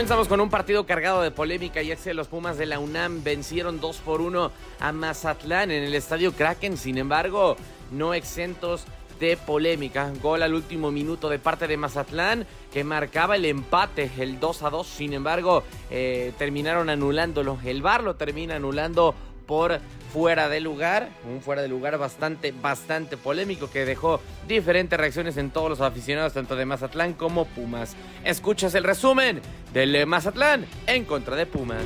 Comenzamos 0.00 0.28
con 0.28 0.40
un 0.40 0.48
partido 0.48 0.86
cargado 0.86 1.20
de 1.20 1.30
polémica 1.30 1.82
y 1.82 1.90
es 1.90 2.00
que 2.00 2.14
los 2.14 2.26
Pumas 2.26 2.56
de 2.56 2.64
la 2.64 2.78
UNAM 2.78 3.22
vencieron 3.22 3.82
2 3.82 3.98
por 3.98 4.22
1 4.22 4.50
a 4.80 4.92
Mazatlán 4.92 5.70
en 5.70 5.82
el 5.82 5.94
estadio 5.94 6.32
Kraken. 6.32 6.78
Sin 6.78 6.96
embargo, 6.96 7.58
no 7.90 8.14
exentos 8.14 8.86
de 9.20 9.36
polémica. 9.36 10.10
Gol 10.22 10.42
al 10.42 10.54
último 10.54 10.90
minuto 10.90 11.28
de 11.28 11.38
parte 11.38 11.68
de 11.68 11.76
Mazatlán 11.76 12.46
que 12.72 12.82
marcaba 12.82 13.36
el 13.36 13.44
empate, 13.44 14.10
el 14.18 14.40
2 14.40 14.62
a 14.62 14.70
2. 14.70 14.86
Sin 14.86 15.12
embargo, 15.12 15.64
eh, 15.90 16.32
terminaron 16.38 16.88
anulándolo. 16.88 17.58
El 17.62 17.82
VAR 17.82 18.02
lo 18.02 18.16
termina 18.16 18.56
anulando 18.56 19.14
por 19.50 19.80
fuera 20.12 20.48
de 20.48 20.60
lugar, 20.60 21.08
un 21.28 21.42
fuera 21.42 21.60
de 21.60 21.66
lugar 21.66 21.98
bastante, 21.98 22.52
bastante 22.52 23.16
polémico 23.16 23.68
que 23.68 23.84
dejó 23.84 24.20
diferentes 24.46 24.96
reacciones 24.96 25.36
en 25.38 25.50
todos 25.50 25.68
los 25.68 25.80
aficionados, 25.80 26.34
tanto 26.34 26.54
de 26.54 26.64
Mazatlán 26.64 27.14
como 27.14 27.46
Pumas. 27.46 27.96
Escuchas 28.22 28.76
el 28.76 28.84
resumen 28.84 29.42
del 29.72 30.06
Mazatlán 30.06 30.66
en 30.86 31.04
contra 31.04 31.34
de 31.34 31.46
Pumas. 31.46 31.82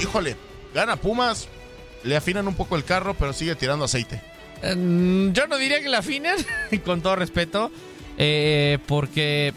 Híjole, 0.00 0.34
gana 0.74 0.96
Pumas, 0.96 1.46
le 2.02 2.16
afinan 2.16 2.48
un 2.48 2.56
poco 2.56 2.74
el 2.74 2.82
carro, 2.82 3.14
pero 3.14 3.32
sigue 3.32 3.54
tirando 3.54 3.84
aceite. 3.84 4.20
Mm, 4.64 5.30
Yo 5.30 5.46
no 5.46 5.58
diría 5.58 5.80
que 5.80 5.90
la 5.90 5.98
afinan, 5.98 6.38
con 6.84 7.02
todo 7.02 7.14
respeto, 7.14 7.70
eh, 8.16 8.78
porque 8.88 9.54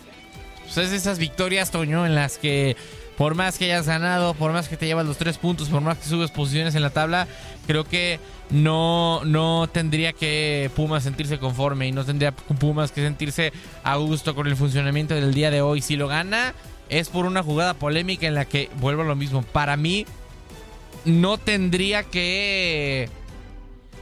pues, 0.65 0.77
es 0.77 0.91
de 0.91 0.97
esas 0.97 1.17
victorias, 1.17 1.71
Toño, 1.71 2.05
en 2.05 2.13
las 2.13 2.37
que 2.37 2.75
por 3.21 3.35
más 3.35 3.59
que 3.59 3.65
hayas 3.65 3.85
ganado, 3.85 4.33
por 4.33 4.51
más 4.51 4.67
que 4.67 4.77
te 4.77 4.87
llevas 4.87 5.05
los 5.05 5.15
tres 5.15 5.37
puntos, 5.37 5.69
por 5.69 5.79
más 5.79 5.99
que 5.99 6.05
subes 6.05 6.31
posiciones 6.31 6.73
en 6.73 6.81
la 6.81 6.89
tabla, 6.89 7.27
creo 7.67 7.83
que 7.83 8.19
no, 8.49 9.23
no 9.25 9.69
tendría 9.71 10.11
que 10.11 10.71
Pumas 10.75 11.03
sentirse 11.03 11.37
conforme 11.37 11.87
y 11.87 11.91
no 11.91 12.03
tendría 12.03 12.31
Pumas 12.31 12.91
que 12.91 13.03
sentirse 13.03 13.53
a 13.83 13.95
gusto 13.97 14.33
con 14.33 14.47
el 14.47 14.55
funcionamiento 14.55 15.13
del 15.13 15.35
día 15.35 15.51
de 15.51 15.61
hoy. 15.61 15.83
Si 15.83 15.97
lo 15.97 16.07
gana, 16.07 16.55
es 16.89 17.09
por 17.09 17.27
una 17.27 17.43
jugada 17.43 17.75
polémica 17.75 18.25
en 18.25 18.33
la 18.33 18.45
que, 18.45 18.71
vuelvo 18.77 19.03
a 19.03 19.05
lo 19.05 19.15
mismo, 19.15 19.43
para 19.43 19.77
mí 19.77 20.07
no 21.05 21.37
tendría 21.37 22.01
que 22.01 23.07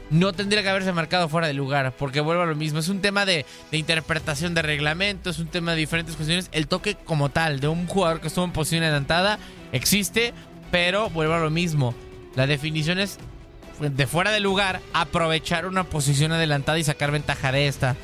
no 0.09 0.33
tendría 0.33 0.63
que 0.63 0.69
haberse 0.69 0.91
marcado 0.91 1.29
fuera 1.29 1.47
de 1.47 1.53
lugar, 1.53 1.93
porque 1.97 2.21
vuelvo 2.21 2.43
a 2.43 2.45
lo 2.45 2.55
mismo. 2.55 2.79
Es 2.79 2.89
un 2.89 3.01
tema 3.01 3.25
de, 3.25 3.45
interpretación 3.71 4.53
de 4.53 4.61
reglamento, 4.61 5.29
es 5.29 5.39
un 5.39 5.47
tema 5.47 5.71
de 5.71 5.77
diferentes 5.77 6.15
cuestiones. 6.15 6.49
El 6.51 6.67
toque 6.67 6.95
como 6.95 7.29
tal 7.29 7.59
de 7.59 7.67
un 7.67 7.87
jugador 7.87 8.21
que 8.21 8.27
estuvo 8.27 8.45
en 8.45 8.51
posición 8.51 8.83
adelantada 8.83 9.39
existe, 9.71 10.33
pero 10.71 11.09
vuelvo 11.09 11.33
a 11.33 11.39
lo 11.39 11.49
mismo. 11.49 11.93
La 12.35 12.47
definición 12.47 12.99
es 12.99 13.17
de 13.79 14.07
fuera 14.07 14.31
de 14.31 14.39
lugar, 14.39 14.81
aprovechar 14.93 15.65
una 15.65 15.83
posición 15.85 16.31
adelantada 16.31 16.79
y 16.79 16.83
sacar 16.83 17.11
ventaja 17.11 17.51
de 17.51 17.67
esta. 17.67 17.95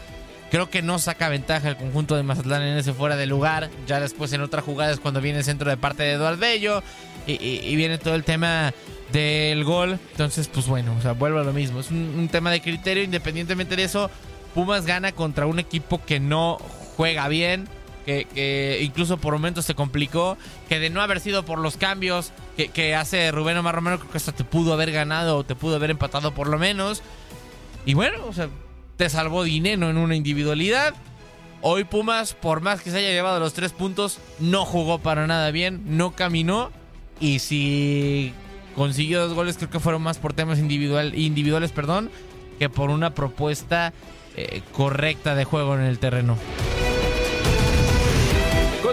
Creo 0.51 0.69
que 0.69 0.81
no 0.81 0.99
saca 0.99 1.27
ventaja 1.27 1.69
el 1.69 1.75
conjunto 1.75 2.15
de 2.15 2.23
Mazatlán 2.23 2.61
en 2.61 2.77
ese 2.77 2.93
fuera 2.93 3.15
de 3.15 3.25
lugar. 3.25 3.69
Ya 3.87 3.99
después 3.99 4.31
en 4.31 4.41
otras 4.41 4.63
jugadas 4.63 4.99
cuando 4.99 5.19
viene 5.19 5.39
el 5.39 5.43
centro 5.43 5.69
de 5.69 5.75
parte 5.75 6.03
de 6.03 6.13
Eduardo 6.13 6.37
Bello 6.37 6.83
y, 7.25 7.33
y, 7.33 7.61
y 7.63 7.75
viene 7.75 7.97
todo 7.97 8.15
el 8.15 8.23
tema 8.23 8.73
del 9.11 9.63
gol. 9.63 9.99
Entonces, 10.11 10.47
pues 10.47 10.67
bueno, 10.67 10.95
o 10.97 11.01
sea, 11.01 11.13
vuelvo 11.13 11.39
a 11.39 11.43
lo 11.43 11.53
mismo. 11.53 11.79
Es 11.79 11.91
un, 11.91 12.27
tema 12.31 12.51
de 12.51 12.61
criterio. 12.61 13.03
Independientemente 13.03 13.75
de 13.75 13.83
eso, 13.83 14.09
Pumas 14.53 14.85
gana 14.85 15.11
contra 15.11 15.45
un 15.45 15.59
equipo 15.59 16.03
que 16.03 16.19
no 16.19 16.57
juega 16.95 17.27
bien. 17.27 17.67
Que, 18.05 18.25
que 18.25 18.81
incluso 18.83 19.17
por 19.17 19.33
momentos 19.33 19.65
se 19.65 19.75
complicó. 19.75 20.37
Que 20.69 20.79
de 20.79 20.89
no 20.89 21.01
haber 21.01 21.19
sido 21.19 21.43
por 21.43 21.59
los 21.59 21.77
cambios 21.77 22.31
que, 22.55 22.69
que 22.69 22.95
hace 22.95 23.31
Rubén 23.31 23.57
Omar 23.57 23.75
Romero, 23.75 23.99
creo 23.99 24.11
que 24.11 24.17
hasta 24.17 24.31
te 24.31 24.43
pudo 24.43 24.73
haber 24.73 24.91
ganado 24.91 25.37
o 25.37 25.43
te 25.43 25.55
pudo 25.55 25.75
haber 25.75 25.91
empatado 25.91 26.33
por 26.33 26.47
lo 26.47 26.57
menos. 26.57 27.01
Y 27.85 27.93
bueno, 27.93 28.17
o 28.27 28.33
sea, 28.33 28.49
te 28.97 29.09
salvó 29.09 29.43
dinero 29.43 29.89
en 29.89 29.97
una 29.97 30.15
individualidad. 30.15 30.93
Hoy 31.61 31.83
Pumas, 31.83 32.33
por 32.33 32.61
más 32.61 32.81
que 32.81 32.91
se 32.91 32.97
haya 32.97 33.09
llevado 33.09 33.39
los 33.39 33.53
tres 33.53 33.71
puntos, 33.71 34.19
no 34.39 34.65
jugó 34.65 34.99
para 34.99 35.25
nada 35.27 35.51
bien, 35.51 35.81
no 35.97 36.11
caminó. 36.15 36.71
Y 37.19 37.39
si 37.39 38.33
consiguió 38.75 39.21
dos 39.21 39.33
goles, 39.33 39.57
creo 39.57 39.69
que 39.69 39.79
fueron 39.79 40.01
más 40.01 40.17
por 40.17 40.33
temas 40.33 40.59
individual, 40.59 41.15
individuales, 41.15 41.71
perdón, 41.71 42.09
que 42.59 42.69
por 42.69 42.89
una 42.89 43.13
propuesta 43.13 43.93
eh, 44.35 44.61
correcta 44.73 45.35
de 45.35 45.45
juego 45.45 45.75
en 45.75 45.81
el 45.81 45.99
terreno. 45.99 46.37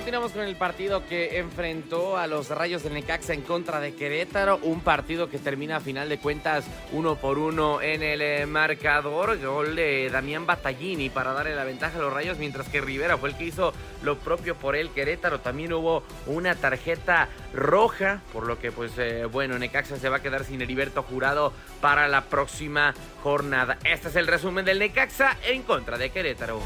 Continuamos 0.02 0.32
con 0.32 0.43
el 0.43 0.56
partido 0.56 1.06
que 1.06 1.38
enfrentó 1.38 2.16
a 2.16 2.26
los 2.26 2.49
Rayos 2.49 2.82
del 2.82 2.94
Necaxa 2.94 3.34
en 3.34 3.43
contra 3.43 3.78
de 3.78 3.94
Querétaro. 3.94 4.58
Un 4.62 4.81
partido 4.81 5.31
que 5.31 5.38
termina 5.38 5.76
a 5.76 5.81
final 5.81 6.08
de 6.08 6.19
cuentas 6.19 6.64
uno 6.90 7.14
por 7.14 7.38
uno 7.38 7.81
en 7.81 8.02
el 8.02 8.20
eh, 8.20 8.44
marcador. 8.46 9.38
Gol 9.38 9.76
de 9.76 10.10
Damián 10.10 10.44
Battaglini 10.44 11.08
para 11.08 11.32
darle 11.32 11.54
la 11.54 11.62
ventaja 11.62 12.00
a 12.00 12.02
los 12.02 12.12
Rayos, 12.12 12.38
mientras 12.38 12.69
que 12.69 12.81
Rivera 12.81 13.16
fue 13.16 13.28
el 13.28 13.37
que 13.37 13.44
hizo 13.44 13.72
lo 14.02 14.19
propio 14.19 14.56
por 14.56 14.75
él. 14.75 14.90
Querétaro 14.90 15.38
también 15.38 15.72
hubo 15.72 16.02
una 16.26 16.56
tarjeta 16.56 17.28
roja, 17.54 18.22
por 18.32 18.49
lo 18.49 18.58
que, 18.58 18.72
pues, 18.72 18.90
eh, 18.99 19.26
bueno, 19.26 19.56
Necaxa 19.56 19.99
se 19.99 20.08
va 20.08 20.16
a 20.16 20.20
quedar 20.20 20.43
sin 20.43 20.60
Heriberto 20.60 21.04
Jurado 21.04 21.52
para 21.81 22.08
la 22.08 22.25
próxima 22.25 22.93
jornada. 23.22 23.78
Este 23.84 24.08
es 24.08 24.16
el 24.16 24.26
resumen 24.26 24.64
del 24.64 24.81
Necaxa 24.81 25.37
en 25.44 25.62
contra 25.62 25.96
de 25.96 26.10
Querétaro. 26.10 26.60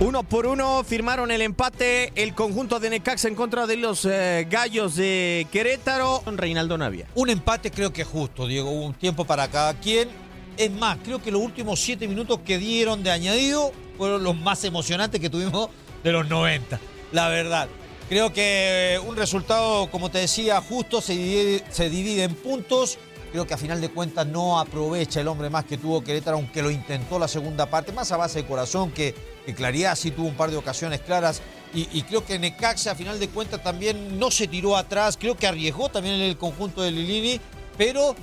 Uno 0.00 0.24
por 0.24 0.46
uno 0.46 0.82
firmaron 0.82 1.30
el 1.30 1.40
empate 1.40 2.12
el 2.16 2.34
conjunto 2.34 2.80
de 2.80 2.90
Necaxa 2.90 3.28
en 3.28 3.36
contra 3.36 3.66
de 3.66 3.76
los 3.76 4.04
eh, 4.04 4.44
gallos 4.50 4.96
de 4.96 5.46
Querétaro. 5.52 6.20
Reinaldo 6.26 6.76
Navia. 6.76 7.06
Un 7.14 7.30
empate 7.30 7.70
creo 7.70 7.92
que 7.92 8.02
justo, 8.02 8.48
Diego. 8.48 8.70
Hubo 8.70 8.86
un 8.86 8.94
tiempo 8.94 9.24
para 9.24 9.46
cada 9.48 9.74
quien. 9.74 10.08
Es 10.56 10.70
más, 10.72 10.98
creo 11.04 11.22
que 11.22 11.30
los 11.30 11.40
últimos 11.40 11.80
siete 11.80 12.08
minutos 12.08 12.40
que 12.44 12.58
dieron 12.58 13.04
de 13.04 13.12
añadido 13.12 13.72
fueron 13.96 14.24
los 14.24 14.36
más 14.36 14.64
emocionantes 14.64 15.20
que 15.20 15.30
tuvimos 15.30 15.70
de 16.02 16.12
los 16.12 16.28
90, 16.28 16.80
la 17.12 17.28
verdad. 17.28 17.68
Creo 18.08 18.32
que 18.32 19.00
un 19.06 19.16
resultado, 19.16 19.90
como 19.90 20.10
te 20.10 20.18
decía, 20.18 20.60
justo 20.60 21.00
se 21.00 21.14
divide, 21.14 21.64
se 21.70 21.88
divide 21.88 22.24
en 22.24 22.34
puntos. 22.34 22.98
Creo 23.32 23.46
que 23.46 23.54
a 23.54 23.58
final 23.58 23.80
de 23.80 23.88
cuentas 23.88 24.26
no 24.26 24.60
aprovecha 24.60 25.20
el 25.20 25.28
hombre 25.28 25.50
más 25.50 25.64
que 25.64 25.78
tuvo 25.78 26.04
Querétaro, 26.04 26.36
aunque 26.36 26.62
lo 26.62 26.70
intentó 26.70 27.18
la 27.18 27.26
segunda 27.26 27.66
parte, 27.66 27.92
más 27.92 28.12
a 28.12 28.16
base 28.16 28.42
de 28.42 28.48
corazón 28.48 28.92
que, 28.92 29.14
que 29.44 29.54
claridad. 29.54 29.96
Sí 29.96 30.10
tuvo 30.10 30.28
un 30.28 30.36
par 30.36 30.50
de 30.50 30.56
ocasiones 30.56 31.00
claras. 31.00 31.42
Y, 31.76 32.02
creo 32.02 32.24
que 32.24 32.38
Necaxa 32.38 32.92
a 32.92 32.94
final 32.94 33.18
de 33.18 33.28
cuentas 33.28 33.60
también 33.60 34.16
no 34.16 34.30
se 34.30 34.46
tiró 34.46 34.76
atrás. 34.76 35.16
Creo 35.18 35.36
que 35.36 35.48
arriesgó 35.48 35.88
también 35.88 36.14
en 36.14 36.20
el 36.20 36.36
conjunto 36.36 36.82
de 36.82 36.92
Lilini, 36.92 37.40
pero 37.76 38.14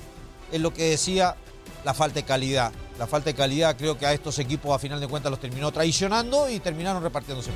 es 0.50 0.58
lo 0.58 0.72
que 0.72 0.84
decía, 0.84 1.36
la 1.84 1.92
falta 1.92 2.14
de 2.14 2.22
calidad. 2.22 2.72
La 2.98 3.06
falta 3.06 3.28
de 3.28 3.34
calidad 3.34 3.76
creo 3.76 3.98
que 3.98 4.06
a 4.06 4.14
estos 4.14 4.38
equipos 4.38 4.74
a 4.74 4.78
final 4.78 5.00
de 5.00 5.06
cuentas 5.06 5.30
los 5.30 5.38
terminó 5.38 5.70
traicionando 5.70 6.48
y 6.48 6.60
terminaron 6.60 7.02
repartiéndose. 7.02 7.50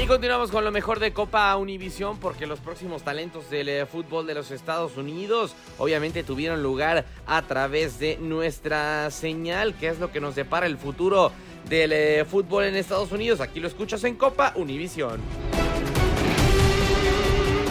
Y 0.00 0.06
continuamos 0.06 0.52
con 0.52 0.64
lo 0.64 0.70
mejor 0.70 1.00
de 1.00 1.12
Copa 1.12 1.56
Univisión 1.56 2.20
porque 2.20 2.46
los 2.46 2.60
próximos 2.60 3.02
talentos 3.02 3.50
del 3.50 3.68
eh, 3.68 3.84
fútbol 3.84 4.28
de 4.28 4.34
los 4.34 4.52
Estados 4.52 4.96
Unidos 4.96 5.56
obviamente 5.76 6.22
tuvieron 6.22 6.62
lugar 6.62 7.04
a 7.26 7.42
través 7.42 7.98
de 7.98 8.16
nuestra 8.16 9.10
señal, 9.10 9.76
que 9.76 9.88
es 9.88 9.98
lo 9.98 10.12
que 10.12 10.20
nos 10.20 10.36
depara 10.36 10.66
el 10.66 10.78
futuro 10.78 11.32
del 11.68 11.92
eh, 11.92 12.24
fútbol 12.24 12.64
en 12.64 12.76
Estados 12.76 13.10
Unidos. 13.10 13.40
Aquí 13.40 13.58
lo 13.58 13.66
escuchas 13.66 14.04
en 14.04 14.14
Copa 14.14 14.52
Univisión. 14.54 15.20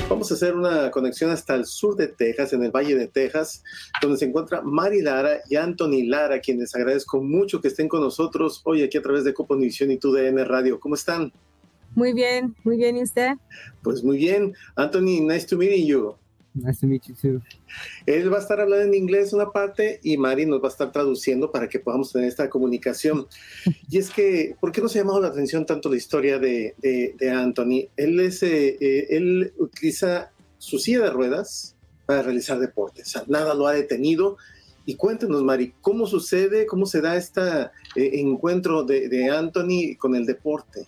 Vamos 0.09 0.29
a 0.31 0.33
hacer 0.35 0.53
una 0.53 0.91
conexión 0.91 1.31
hasta 1.31 1.55
el 1.55 1.65
sur 1.65 1.95
de 1.95 2.09
Texas, 2.09 2.51
en 2.51 2.63
el 2.63 2.71
Valle 2.71 2.95
de 2.95 3.07
Texas, 3.07 3.63
donde 4.01 4.17
se 4.17 4.25
encuentra 4.25 4.61
Mari 4.61 5.01
Lara 5.01 5.39
y 5.49 5.55
Anthony 5.55 6.03
Lara, 6.05 6.41
quienes 6.41 6.75
agradezco 6.75 7.21
mucho 7.21 7.61
que 7.61 7.69
estén 7.69 7.87
con 7.87 8.01
nosotros 8.01 8.61
hoy 8.65 8.83
aquí 8.83 8.97
a 8.97 9.01
través 9.01 9.23
de 9.23 9.33
Copa 9.33 9.55
Univisión 9.55 9.91
y 9.91 9.97
TUDN 9.97 10.45
Radio. 10.45 10.79
¿Cómo 10.79 10.95
están? 10.95 11.31
Muy 11.97 12.13
bien, 12.13 12.55
muy 12.63 12.77
bien, 12.77 12.95
¿y 12.95 13.01
usted? 13.01 13.31
Pues 13.81 14.03
muy 14.03 14.17
bien. 14.17 14.53
Anthony, 14.75 15.19
nice 15.19 15.47
to 15.47 15.57
meet 15.57 15.87
you. 15.87 16.13
Nice 16.53 16.81
to 16.81 16.85
meet 16.85 17.01
you 17.07 17.15
too. 17.15 17.41
Él 18.05 18.31
va 18.31 18.37
a 18.37 18.41
estar 18.41 18.61
hablando 18.61 18.85
en 18.85 18.93
inglés 18.93 19.33
una 19.33 19.49
parte 19.49 19.99
y 20.03 20.15
Mari 20.15 20.45
nos 20.45 20.61
va 20.61 20.67
a 20.67 20.71
estar 20.71 20.91
traduciendo 20.91 21.51
para 21.51 21.67
que 21.67 21.79
podamos 21.79 22.13
tener 22.13 22.27
esta 22.27 22.51
comunicación. 22.51 23.25
Y 23.89 23.97
es 23.97 24.11
que, 24.11 24.55
¿por 24.61 24.71
qué 24.71 24.79
nos 24.79 24.95
ha 24.95 24.99
llamado 24.99 25.19
la 25.21 25.29
atención 25.29 25.65
tanto 25.65 25.89
la 25.89 25.95
historia 25.95 26.37
de, 26.37 26.75
de, 26.77 27.15
de 27.17 27.31
Anthony? 27.31 27.89
Él, 27.97 28.19
es, 28.19 28.43
eh, 28.43 28.77
eh, 28.79 29.07
él 29.09 29.51
utiliza 29.57 30.31
su 30.59 30.77
silla 30.77 30.99
de 30.99 31.09
ruedas 31.09 31.75
para 32.05 32.21
realizar 32.21 32.59
deportes. 32.59 33.07
O 33.07 33.09
sea, 33.09 33.23
nada 33.27 33.55
lo 33.55 33.65
ha 33.65 33.73
detenido. 33.73 34.37
Y 34.85 34.93
cuéntenos, 34.93 35.41
Mari, 35.43 35.73
¿cómo 35.81 36.05
sucede, 36.05 36.67
cómo 36.67 36.85
se 36.85 37.01
da 37.01 37.17
este 37.17 37.41
eh, 37.95 38.19
encuentro 38.19 38.83
de, 38.83 39.09
de 39.09 39.31
Anthony 39.31 39.97
con 39.97 40.13
el 40.13 40.27
deporte? 40.27 40.85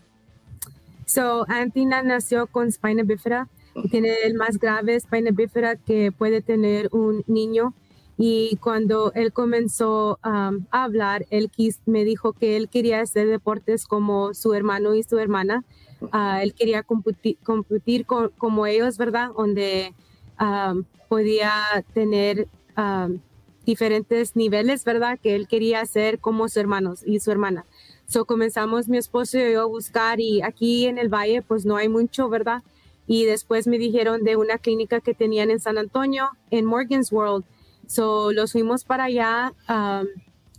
So, 1.09 1.45
Antina 1.50 2.03
nació 2.03 2.45
con 2.45 2.67
espina 2.67 3.01
bífera 3.03 3.47
tiene 3.89 4.13
el 4.23 4.35
más 4.35 4.59
grave 4.59 4.95
espina 4.95 5.31
bífera 5.31 5.75
que 5.75 6.11
puede 6.11 6.41
tener 6.41 6.89
un 6.91 7.23
niño. 7.27 7.73
Y 8.17 8.57
cuando 8.57 9.13
él 9.13 9.31
comenzó 9.31 10.19
um, 10.25 10.65
a 10.71 10.83
hablar, 10.83 11.25
él 11.29 11.50
quis, 11.50 11.79
me 11.85 12.03
dijo 12.03 12.33
que 12.33 12.57
él 12.57 12.67
quería 12.67 13.00
hacer 13.00 13.27
deportes 13.27 13.85
como 13.85 14.33
su 14.33 14.53
hermano 14.53 14.94
y 14.94 15.03
su 15.03 15.17
hermana. 15.19 15.63
Uh, 16.01 16.41
él 16.41 16.53
quería 16.53 16.83
competir, 16.83 17.38
competir 17.44 18.06
con, 18.06 18.29
como 18.38 18.65
ellos, 18.65 18.97
¿verdad? 18.97 19.29
Donde 19.38 19.94
um, 20.39 20.83
podía 21.07 21.53
tener 21.94 22.50
um, 22.77 23.19
diferentes 23.65 24.35
niveles, 24.35 24.83
¿verdad? 24.83 25.17
Que 25.21 25.35
él 25.35 25.47
quería 25.47 25.79
hacer 25.79 26.19
como 26.19 26.50
sus 26.50 26.57
hermanos 26.57 27.03
y 27.06 27.21
su 27.21 27.31
hermana. 27.31 27.65
So 28.09 28.25
comenzamos 28.25 28.89
mi 28.89 28.97
esposo 28.97 29.38
y 29.38 29.53
yo 29.53 29.61
a 29.61 29.65
buscar 29.65 30.19
y 30.19 30.41
aquí 30.41 30.88
en 30.88 30.97
el 30.97 31.09
valle 31.09 31.44
pues 31.44 31.63
no 31.63 31.77
hay 31.77 31.89
mucho, 31.89 32.27
¿verdad? 32.27 32.63
Y 33.06 33.25
después 33.25 33.67
me 33.67 33.77
dijeron 33.77 34.23
de 34.23 34.35
una 34.35 34.57
clínica 34.57 35.00
que 35.00 35.13
tenían 35.13 35.51
en 35.51 35.59
San 35.59 35.77
Antonio, 35.77 36.31
en 36.50 36.65
Morgan's 36.65 37.11
World. 37.11 37.45
So 37.85 38.31
los 38.31 38.53
fuimos 38.53 38.83
para 38.83 39.03
allá. 39.03 39.53
Um, 39.69 40.07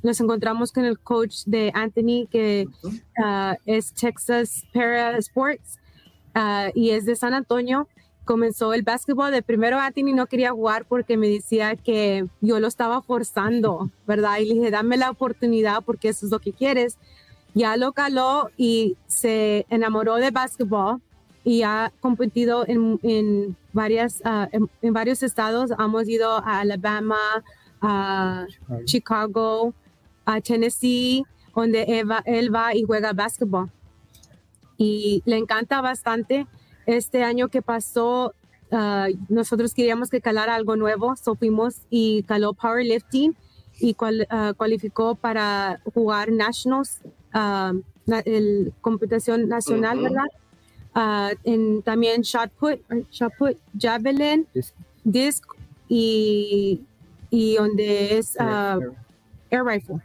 nos 0.05 0.21
encontramos 0.21 0.71
con 0.71 0.85
el 0.85 1.01
coach 1.01 1.39
de 1.45 1.73
Anthony, 1.75 2.29
que 2.31 2.69
uh, 2.85 3.55
es 3.67 3.95
Texas 3.95 4.65
Para 4.73 5.19
Sports 5.19 5.81
uh, 6.37 6.71
y 6.73 6.91
es 6.91 7.05
de 7.05 7.17
San 7.17 7.35
Antonio. 7.35 7.89
Comenzó 8.25 8.75
el 8.75 8.83
básquetbol. 8.83 9.33
De 9.33 9.43
primero 9.43 9.81
Anthony 9.81 10.15
no 10.15 10.27
quería 10.27 10.53
jugar 10.53 10.85
porque 10.85 11.17
me 11.17 11.29
decía 11.29 11.75
que 11.75 12.29
yo 12.41 12.61
lo 12.61 12.69
estaba 12.69 13.03
forzando, 13.03 13.91
¿verdad? 14.07 14.39
Y 14.39 14.45
le 14.45 14.55
dije, 14.55 14.71
dame 14.71 14.97
la 14.97 15.11
oportunidad 15.11 15.83
porque 15.85 16.11
eso 16.11 16.27
es 16.27 16.31
lo 16.31 16.39
que 16.39 16.53
quieres 16.53 16.97
ya 17.55 17.77
lo 17.77 17.93
caló 17.93 18.51
y 18.57 18.97
se 19.07 19.67
enamoró 19.71 20.17
de 20.17 20.31
básquetbol 20.31 21.01
y 21.45 21.63
ha 21.63 21.93
competido 22.01 22.65
en, 22.67 23.01
en 23.03 23.57
varias, 23.73 24.21
uh, 24.25 24.47
en, 24.53 24.71
en, 24.83 24.93
varios 24.93 25.23
estados. 25.23 25.71
Hemos 25.79 26.09
ido 26.09 26.37
a 26.37 26.61
Alabama, 26.61 27.19
a 27.81 28.47
Chicago, 28.49 28.85
Chicago 28.85 29.75
a 30.27 30.41
Tennessee, 30.41 31.25
donde 31.55 32.05
él 32.27 32.55
va 32.55 32.75
y 32.75 32.83
juega 32.83 33.13
básquetbol. 33.13 33.71
Y 34.77 35.23
le 35.25 35.37
encanta 35.37 35.81
bastante. 35.81 36.47
Este 36.87 37.23
año 37.23 37.49
que 37.49 37.63
pasó, 37.63 38.35
uh, 38.71 39.17
nosotros 39.29 39.75
queríamos 39.75 40.11
que 40.11 40.21
calara 40.21 40.55
algo 40.55 40.77
nuevo, 40.77 41.17
so 41.17 41.35
fuimos 41.35 41.83
y 41.91 42.23
caló 42.25 42.53
powerlifting 42.53 43.37
y 43.79 43.95
cual, 43.95 44.27
uh, 44.31 44.55
cualificó 44.55 45.15
para 45.15 45.81
jugar 45.95 46.31
nationals 46.33 47.01
uh, 47.35 47.81
el 48.25 48.73
computación 48.81 49.49
nacional, 49.49 49.99
uh 49.99 50.01
-huh. 50.01 50.05
¿verdad? 50.05 50.31
Uh, 50.93 51.37
en, 51.45 51.83
también 51.83 52.23
shot 52.23 52.51
put, 52.59 52.81
shot 53.11 53.33
put, 53.39 53.57
javelin, 53.79 54.47
disc, 54.53 54.75
disc 55.05 55.45
y, 55.89 56.81
y 57.31 57.57
donde 57.57 58.19
es 58.19 58.37
uh, 58.41 58.93
air 59.51 59.65
rifle. 59.65 60.01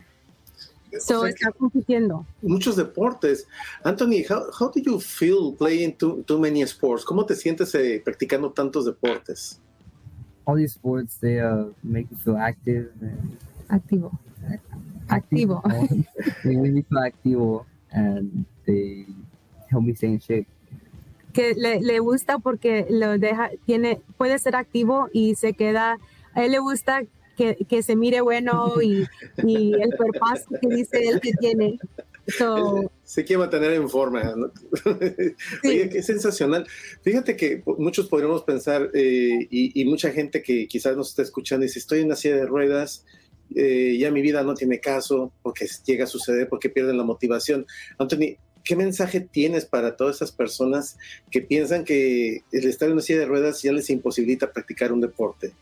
So, 0.99 1.19
o 1.19 1.21
sea 1.23 1.29
está 1.29 1.51
compitiendo. 1.51 2.25
Muchos 2.41 2.75
deportes. 2.75 3.47
Anthony, 3.83 4.23
how, 4.29 4.45
how 4.57 4.69
do 4.69 4.79
you 4.79 4.99
feel 4.99 5.53
playing 5.57 5.97
too, 5.97 6.23
too 6.25 6.39
many 6.39 6.61
sports? 6.63 7.03
¿Cómo 7.03 7.25
te 7.25 7.35
sientes 7.35 7.73
eh, 7.75 8.01
practicando 8.03 8.51
tantos 8.51 8.85
deportes? 8.85 9.59
All 10.45 10.55
these 10.55 10.73
sports, 10.73 11.17
they 11.19 11.41
uh, 11.41 11.65
make 11.83 12.07
you 12.11 12.17
feel 12.17 12.37
active. 12.37 12.91
And 13.01 13.37
activo. 13.67 14.11
Activo. 14.47 14.94
They 15.09 16.55
make 16.55 16.73
me 16.73 16.81
feel 16.81 17.03
activo 17.03 17.65
and 17.91 18.45
they 18.65 19.05
help 19.69 19.83
me 19.83 19.93
stay 19.93 20.07
in 20.07 20.19
shape. 20.19 20.47
Que 21.33 21.53
le, 21.53 21.81
le 21.81 21.99
gusta 21.99 22.39
porque 22.39 22.85
lo 22.89 23.17
deja, 23.17 23.49
tiene, 23.65 24.01
puede 24.17 24.39
ser 24.39 24.55
activo 24.55 25.09
y 25.11 25.35
se 25.35 25.53
queda, 25.53 25.97
a 26.33 26.45
él 26.45 26.51
le 26.51 26.59
gusta 26.59 27.03
que, 27.35 27.55
que 27.67 27.83
se 27.83 27.95
mire 27.95 28.21
bueno 28.21 28.81
y, 28.81 29.05
y 29.43 29.73
el 29.73 29.95
cuerpazo 29.97 30.45
que 30.61 30.67
dice 30.75 31.09
él 31.09 31.19
que 31.19 31.33
tiene. 31.33 31.77
So, 32.27 32.91
se 33.03 33.23
quiere 33.23 33.39
mantener 33.41 33.73
en 33.73 33.89
forma. 33.89 34.23
¿no? 34.35 34.51
Sí. 35.61 35.67
Oye, 35.67 35.89
qué 35.89 36.01
sensacional. 36.01 36.65
Fíjate 37.01 37.35
que 37.35 37.61
muchos 37.77 38.07
podríamos 38.07 38.43
pensar, 38.43 38.89
eh, 38.93 39.47
y, 39.49 39.79
y, 39.79 39.85
mucha 39.85 40.11
gente 40.11 40.41
que 40.41 40.67
quizás 40.67 40.97
nos 40.97 41.09
está 41.09 41.21
escuchando, 41.21 41.63
dice, 41.63 41.79
estoy 41.79 41.99
en 41.99 42.07
una 42.07 42.15
silla 42.15 42.37
de 42.37 42.45
ruedas, 42.45 43.05
eh, 43.55 43.97
ya 43.97 44.11
mi 44.11 44.21
vida 44.21 44.43
no 44.43 44.53
tiene 44.53 44.79
caso, 44.79 45.31
porque 45.41 45.67
llega 45.85 46.03
a 46.03 46.07
suceder, 46.07 46.49
porque 46.49 46.69
pierden 46.69 46.97
la 46.97 47.03
motivación. 47.03 47.65
Anthony, 47.97 48.37
¿qué 48.63 48.75
mensaje 48.75 49.21
tienes 49.21 49.65
para 49.65 49.95
todas 49.95 50.17
esas 50.17 50.31
personas 50.31 50.97
que 51.31 51.41
piensan 51.41 51.85
que 51.85 52.43
el 52.51 52.65
estar 52.65 52.87
en 52.87 52.93
una 52.93 53.01
silla 53.01 53.19
de 53.19 53.25
ruedas 53.25 53.61
ya 53.61 53.71
les 53.71 53.89
imposibilita 53.89 54.51
practicar 54.51 54.91
un 54.91 55.01
deporte? 55.01 55.53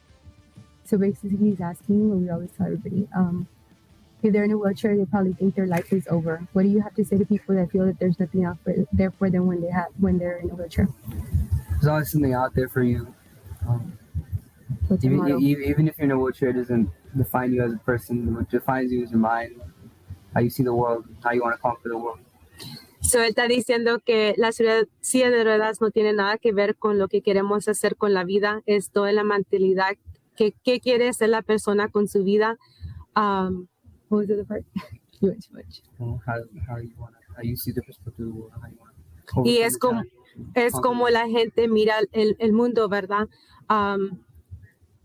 So 0.86 0.98
basically, 0.98 1.38
he's 1.38 1.62
asking 1.62 2.10
what 2.10 2.20
we 2.20 2.30
always 2.30 2.52
tell 2.58 2.68
everybody. 2.68 3.08
Um, 3.16 3.48
if 4.22 4.34
they're 4.34 4.44
in 4.44 4.52
a 4.52 4.58
wheelchair, 4.58 4.98
they 4.98 5.06
probably 5.06 5.34
think 5.34 5.56
their 5.56 5.68
life 5.68 5.94
is 5.94 6.08
over. 6.08 6.46
What 6.54 6.64
do 6.64 6.70
you 6.70 6.82
have 6.82 6.94
to 6.96 7.06
say 7.06 7.18
to 7.18 7.26
people 7.26 7.56
that 7.56 7.72
feel 7.72 7.86
that 7.86 8.00
there's 8.00 8.20
nothing 8.20 8.46
out 8.46 8.58
for, 8.64 8.74
there 8.92 9.12
for 9.12 9.30
them 9.30 9.48
when 9.48 9.62
they 9.62 9.70
have 9.70 9.88
when 10.00 10.18
they're 10.18 10.38
in 10.38 10.50
a 10.50 10.56
wheelchair? 10.56 10.88
There's 11.72 11.88
always 11.88 12.12
something 12.12 12.34
out 12.34 12.54
there 12.56 12.70
for 12.70 12.84
you. 12.84 13.14
Um, 13.68 13.98
even, 15.02 15.42
even 15.42 15.88
if 15.88 15.98
you're 15.98 16.06
in 16.06 16.12
a 16.12 16.18
wheelchair, 16.18 16.50
it 16.50 16.54
doesn't 16.54 16.90
define 17.16 17.54
you 17.54 17.64
as 17.64 17.74
a 17.74 17.78
person. 17.78 18.36
What 18.36 18.50
defines 18.50 18.92
you 18.92 19.04
is 19.04 19.12
your 19.12 19.20
mind, 19.20 19.54
how 20.34 20.42
you 20.42 20.50
see 20.50 20.64
the 20.64 20.74
world, 20.74 21.06
how 21.24 21.32
you 21.32 21.42
want 21.42 21.56
to 21.56 21.62
conquer 21.62 21.90
the 21.90 21.98
world. 21.98 22.20
So 23.02 23.20
está 23.20 23.48
diciendo 23.48 24.00
que 24.00 24.34
la 24.38 24.52
silla 24.54 25.30
de 25.30 25.44
ruedas 25.44 25.82
no 25.82 25.92
tiene 25.92 26.14
nada 26.14 26.38
que 26.38 26.54
ver 26.54 26.78
con 26.78 26.98
lo 26.98 27.08
que 27.10 27.22
queremos 27.22 27.68
hacer 27.68 27.98
con 27.98 28.14
la 28.14 28.24
vida, 28.24 28.62
es 28.66 28.92
toda 28.92 29.12
la 29.12 29.24
mentalidad 29.24 29.98
que, 30.36 30.54
que 30.64 30.80
quiere 30.80 31.12
ser 31.12 31.30
la 31.30 31.42
persona 31.42 31.90
con 31.90 32.08
su 32.08 32.24
vida. 32.24 32.58
Um, 33.16 33.68
what 34.10 34.20
was 34.20 34.28
the 34.28 34.34
other 34.34 34.46
part? 34.46 34.64
you 35.22 35.36
how, 36.26 36.40
how 36.68 36.78
you 36.78 36.94
want 36.98 37.14
how 37.36 37.44
you 37.44 37.56
see 37.56 37.72
the 37.72 37.82
perspective 37.82 38.26
of 38.28 38.34
the 38.34 38.40
world, 38.40 38.52
how 38.62 38.68
you 38.70 38.78
want 38.80 38.94
y 39.46 39.58
es 39.60 39.78
como, 39.78 40.04
es 40.54 40.74
como 40.74 41.10
la 41.10 41.28
gente 41.28 41.68
mira 41.68 41.96
el, 42.12 42.36
el 42.40 42.54
mundo, 42.54 42.90
¿verdad? 42.90 43.28
Um, 43.70 44.20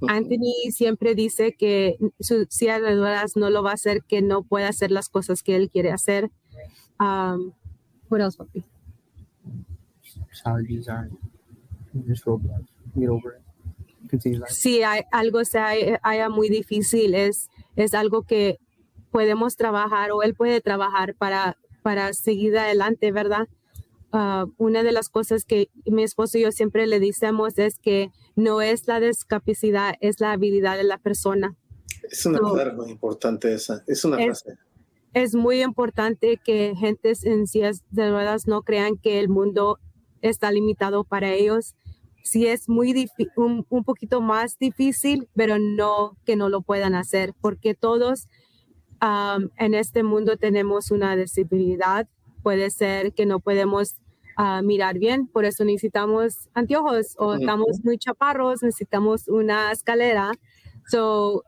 Anthony 0.06 0.70
siempre 0.70 1.14
dice 1.14 1.54
que 1.54 1.98
su 2.20 2.46
silla 2.48 2.78
de 2.80 2.94
ruedas 2.94 3.36
no 3.36 3.50
lo 3.50 3.62
va 3.62 3.72
a 3.72 3.74
hacer, 3.74 4.04
que 4.04 4.22
no 4.22 4.42
puede 4.42 4.66
hacer 4.66 4.90
las 4.90 5.08
cosas 5.08 5.42
que 5.42 5.56
él 5.56 5.70
quiere 5.70 5.90
hacer. 5.90 6.30
Um, 7.00 7.52
what 8.08 8.20
else, 8.20 8.36
papi? 8.36 8.64
Challenges 10.32 10.88
are 10.88 11.10
just 12.06 12.24
roadblocks. 12.24 12.68
Get 12.94 13.08
over 13.08 13.36
it. 13.36 14.08
Continue 14.08 14.38
life. 14.38 14.52
Si 14.52 14.82
hay 14.82 15.02
algo 15.10 15.44
sea 15.44 15.72
haya 16.02 16.28
muy 16.28 16.48
difícil, 16.48 17.14
es, 17.14 17.50
es 17.74 17.94
algo 17.94 18.22
que 18.22 18.58
podemos 19.10 19.56
trabajar 19.56 20.12
o 20.12 20.22
él 20.22 20.34
puede 20.34 20.60
trabajar 20.60 21.14
para, 21.14 21.56
para 21.82 22.12
seguir 22.12 22.56
adelante, 22.56 23.10
¿verdad? 23.10 23.48
Ah, 24.10 24.46
una 24.56 24.82
de 24.82 24.92
las 24.92 25.10
cosas 25.10 25.44
que 25.44 25.68
mi 25.84 26.02
esposo 26.02 26.38
y 26.38 26.42
yo 26.42 26.50
siempre 26.52 26.86
le 26.86 26.98
decimos 26.98 27.58
es 27.58 27.78
que 27.78 28.10
no 28.36 28.62
es 28.62 28.86
la 28.86 29.00
discapacidad, 29.00 29.94
es 30.00 30.18
la 30.20 30.32
habilidad 30.32 30.78
de 30.78 30.84
la 30.84 30.96
persona. 30.96 31.56
Es 32.10 32.24
una 32.24 32.38
So, 32.38 32.54
muy 32.74 32.90
importante 32.90 33.52
esa. 33.52 33.82
Es 33.86 34.04
una 34.06 34.16
es- 34.18 34.42
frase. 34.42 34.58
es 35.12 35.34
muy 35.34 35.62
importante 35.62 36.38
que 36.42 36.74
gentes 36.74 37.24
en 37.24 37.46
sillas 37.46 37.84
de 37.90 38.10
ruedas 38.10 38.46
no 38.46 38.62
crean 38.62 38.96
que 38.96 39.20
el 39.20 39.28
mundo 39.28 39.78
está 40.22 40.50
limitado 40.52 41.04
para 41.04 41.32
ellos. 41.34 41.74
Sí 42.24 42.46
es 42.46 42.68
muy 42.68 43.08
un, 43.36 43.66
un 43.68 43.84
poquito 43.84 44.20
más 44.22 44.58
difícil, 44.58 45.28
pero 45.34 45.58
no 45.58 46.16
que 46.24 46.34
no 46.36 46.48
lo 46.48 46.62
puedan 46.62 46.94
hacer, 46.94 47.34
porque 47.42 47.74
todos 47.74 48.26
am, 49.00 49.50
en 49.58 49.74
este 49.74 50.02
mundo 50.02 50.36
tenemos 50.38 50.90
una 50.90 51.14
disabilidad. 51.14 52.08
Puede 52.42 52.70
ser 52.70 53.12
que 53.12 53.26
no 53.26 53.40
podemos 53.40 53.96
ah, 54.36 54.62
mirar 54.62 54.98
bien, 54.98 55.26
por 55.26 55.44
eso 55.44 55.64
necesitamos 55.64 56.48
anteojos 56.54 57.14
o 57.18 57.34
estamos 57.34 57.80
muy 57.84 57.98
chaparros, 57.98 58.62
necesitamos 58.62 59.26
una 59.28 59.72
escalera. 59.72 60.32
So, 60.90 61.42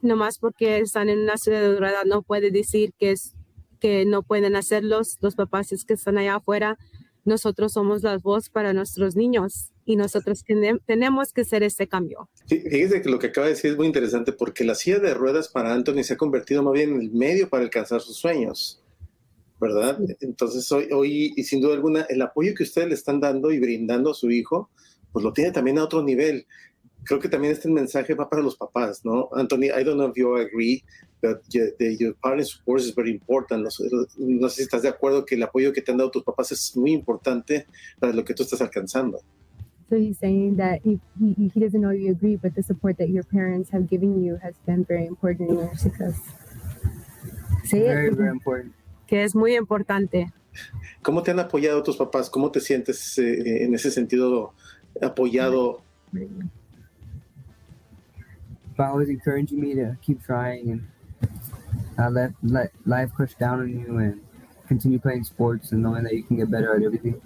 nomás 0.00 0.38
porque 0.38 0.78
están 0.78 1.08
en 1.08 1.20
una 1.20 1.36
ciudad 1.36 1.60
de 1.60 1.76
ruedas 1.78 2.04
no 2.06 2.22
puede 2.22 2.50
decir 2.50 2.92
que 2.98 3.12
es 3.12 3.34
que 3.80 4.04
no 4.04 4.22
pueden 4.22 4.54
hacerlos 4.56 5.18
los 5.20 5.34
papás 5.34 5.72
es 5.72 5.84
que 5.84 5.94
están 5.94 6.18
allá 6.18 6.36
afuera. 6.36 6.78
Nosotros 7.24 7.72
somos 7.72 8.02
la 8.02 8.18
voz 8.18 8.48
para 8.48 8.72
nuestros 8.72 9.14
niños 9.16 9.70
y 9.84 9.94
nosotros 9.96 10.44
tenem- 10.44 10.80
tenemos 10.86 11.32
que 11.32 11.42
hacer 11.42 11.62
ese 11.62 11.86
cambio. 11.86 12.28
Fí- 12.48 12.62
Fíjese 12.68 13.00
que 13.02 13.08
lo 13.10 13.18
que 13.20 13.28
acaba 13.28 13.46
de 13.46 13.52
decir 13.54 13.70
es 13.72 13.76
muy 13.76 13.86
interesante 13.86 14.32
porque 14.32 14.64
la 14.64 14.74
silla 14.74 14.98
de 14.98 15.14
ruedas 15.14 15.48
para 15.48 15.72
Anthony 15.72 16.02
se 16.02 16.14
ha 16.14 16.16
convertido 16.16 16.62
más 16.64 16.72
bien 16.72 16.94
en 16.94 17.00
el 17.00 17.10
medio 17.12 17.48
para 17.48 17.62
alcanzar 17.62 18.00
sus 18.00 18.16
sueños, 18.16 18.81
¿verdad? 19.62 19.96
Entonces 20.20 20.70
hoy, 20.72 20.88
hoy, 20.92 21.32
y 21.36 21.44
sin 21.44 21.60
duda 21.60 21.74
alguna, 21.74 22.02
el 22.10 22.20
apoyo 22.20 22.52
que 22.52 22.64
ustedes 22.64 22.88
le 22.88 22.94
están 22.94 23.20
dando 23.20 23.52
y 23.52 23.60
brindando 23.60 24.10
a 24.10 24.14
su 24.14 24.28
hijo, 24.28 24.70
pues 25.12 25.24
lo 25.24 25.32
tiene 25.32 25.52
también 25.52 25.78
a 25.78 25.84
otro 25.84 26.02
nivel. 26.02 26.44
Creo 27.04 27.20
que 27.20 27.28
también 27.28 27.52
este 27.52 27.68
mensaje 27.68 28.14
va 28.14 28.28
para 28.28 28.42
los 28.42 28.56
papás, 28.56 29.04
¿no? 29.04 29.28
Anthony, 29.34 29.66
I 29.66 29.84
don't 29.84 29.96
know 29.96 30.08
if 30.10 30.16
you 30.16 30.34
agree, 30.36 30.82
but 31.22 31.38
your, 31.48 31.70
the, 31.78 31.96
your 31.96 32.14
parents' 32.22 32.54
support 32.54 32.80
is 32.80 32.92
very 32.94 33.12
important. 33.12 33.62
No, 33.62 33.70
sé- 33.70 33.88
no 34.18 34.48
sé 34.48 34.56
si 34.56 34.62
estás 34.64 34.82
de 34.82 34.88
acuerdo 34.88 35.24
que 35.24 35.36
el 35.36 35.42
apoyo 35.44 35.72
que 35.72 35.80
te 35.80 35.92
han 35.92 35.98
dado 35.98 36.10
tus 36.10 36.24
papás 36.24 36.50
es 36.50 36.76
muy 36.76 36.92
importante 36.92 37.66
para 38.00 38.12
lo 38.12 38.24
que 38.24 38.34
tú 38.34 38.42
estás 38.42 38.60
alcanzando. 38.60 39.20
so 39.88 39.96
he's 39.98 40.16
saying 40.18 40.56
that 40.56 40.80
he, 40.82 40.98
he, 41.20 41.50
he 41.52 41.60
doesn't 41.60 41.82
know 41.82 41.90
you 41.92 42.10
agree 42.12 42.34
but 42.34 42.54
the 42.54 42.62
support 42.62 42.96
that 42.96 43.10
your 43.10 43.24
parents 43.24 43.68
have 43.70 43.86
given 43.90 44.24
you 44.24 44.36
has 44.42 44.54
been 44.64 44.86
very 44.86 45.04
important 45.06 45.50
in 45.50 45.56
your 45.58 45.76
success 45.76 46.16
Say 47.64 47.80
it. 47.80 47.88
Very, 47.88 48.10
very 48.14 48.30
important. 48.30 48.72
Que 49.12 49.24
es 49.24 49.34
muy 49.34 49.54
importante 49.56 50.32
¿Cómo 51.02 51.22
te 51.22 51.30
han 51.32 51.38
apoyado 51.38 51.82
tus 51.82 51.98
papás? 51.98 52.30
¿Cómo 52.30 52.50
te 52.50 52.60
sientes 52.60 53.18
eh, 53.18 53.64
en 53.64 53.74
ese 53.74 53.90
sentido 53.90 54.54
apoyado? 55.02 55.82
But 58.76 58.86
always 58.86 59.10
encouraging 59.10 59.60
me 59.60 59.74
to 59.74 59.96
keep 60.00 60.22
trying 60.22 60.70
and 60.70 60.82
not 61.98 62.12
let 62.12 62.32
let 62.42 62.70
life 62.86 63.12
push 63.14 63.34
down 63.38 63.60
on 63.60 63.68
you 63.68 63.98
and 63.98 64.20
continue 64.66 64.98
playing 64.98 65.24
sports 65.24 65.72
and 65.72 65.82
knowing 65.82 66.04
that 66.04 66.14
you 66.14 66.22
can 66.22 66.36
get 66.36 66.50
better 66.50 66.74
at 66.74 66.82
everything. 66.82 67.20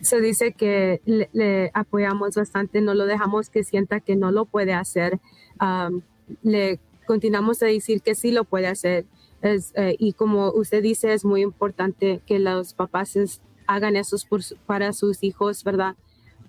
se 0.00 0.20
dice 0.20 0.52
que 0.52 1.00
le, 1.04 1.28
le 1.32 1.70
apoyamos 1.74 2.34
bastante, 2.34 2.80
no 2.80 2.94
lo 2.94 3.06
dejamos 3.06 3.48
que 3.48 3.62
sienta 3.62 4.00
que 4.00 4.16
no 4.16 4.32
lo 4.32 4.46
puede 4.46 4.72
hacer. 4.72 5.20
Am, 5.58 6.02
le 6.42 6.80
continuamos 7.06 7.62
a 7.62 7.66
decir 7.66 8.02
que 8.02 8.14
sí 8.16 8.32
lo 8.32 8.44
puede 8.44 8.66
hacer. 8.66 9.04
Es, 9.42 9.72
eh, 9.74 9.96
y 9.98 10.12
como 10.12 10.50
usted 10.52 10.82
dice, 10.82 11.12
es 11.12 11.24
muy 11.24 11.42
importante 11.42 12.20
que 12.26 12.38
los 12.38 12.74
papás 12.74 13.16
es- 13.16 13.40
hagan 13.66 13.96
eso 13.96 14.16
para 14.66 14.92
sus 14.92 15.22
hijos, 15.22 15.64
¿verdad? 15.64 15.94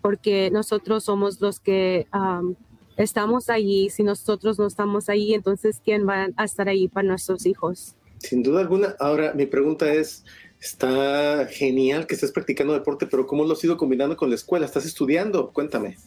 Porque 0.01 0.49
nosotros 0.51 1.03
somos 1.03 1.41
los 1.41 1.59
que 1.59 2.07
am, 2.11 2.55
estamos 2.97 3.49
allí. 3.49 3.89
Si 3.89 4.03
nosotros 4.03 4.59
no 4.59 4.67
estamos 4.67 5.09
allí, 5.09 5.33
entonces 5.33 5.81
¿quién 5.83 6.07
va 6.07 6.27
a 6.35 6.43
estar 6.43 6.69
allí 6.69 6.87
para 6.87 7.07
nuestros 7.07 7.45
hijos? 7.45 7.95
Sin 8.19 8.43
duda 8.43 8.61
alguna. 8.61 8.95
Ahora, 8.99 9.33
mi 9.33 9.45
pregunta 9.45 9.91
es, 9.91 10.23
está 10.61 11.45
genial 11.47 12.05
que 12.07 12.15
estés 12.15 12.31
practicando 12.31 12.73
deporte, 12.73 13.05
pero 13.07 13.25
¿cómo 13.25 13.43
lo 13.43 13.53
has 13.53 13.63
ido 13.63 13.75
combinando 13.77 14.15
con 14.15 14.29
la 14.29 14.35
escuela? 14.35 14.65
¿Estás 14.65 14.85
estudiando? 14.85 15.51
Cuéntame. 15.51 15.97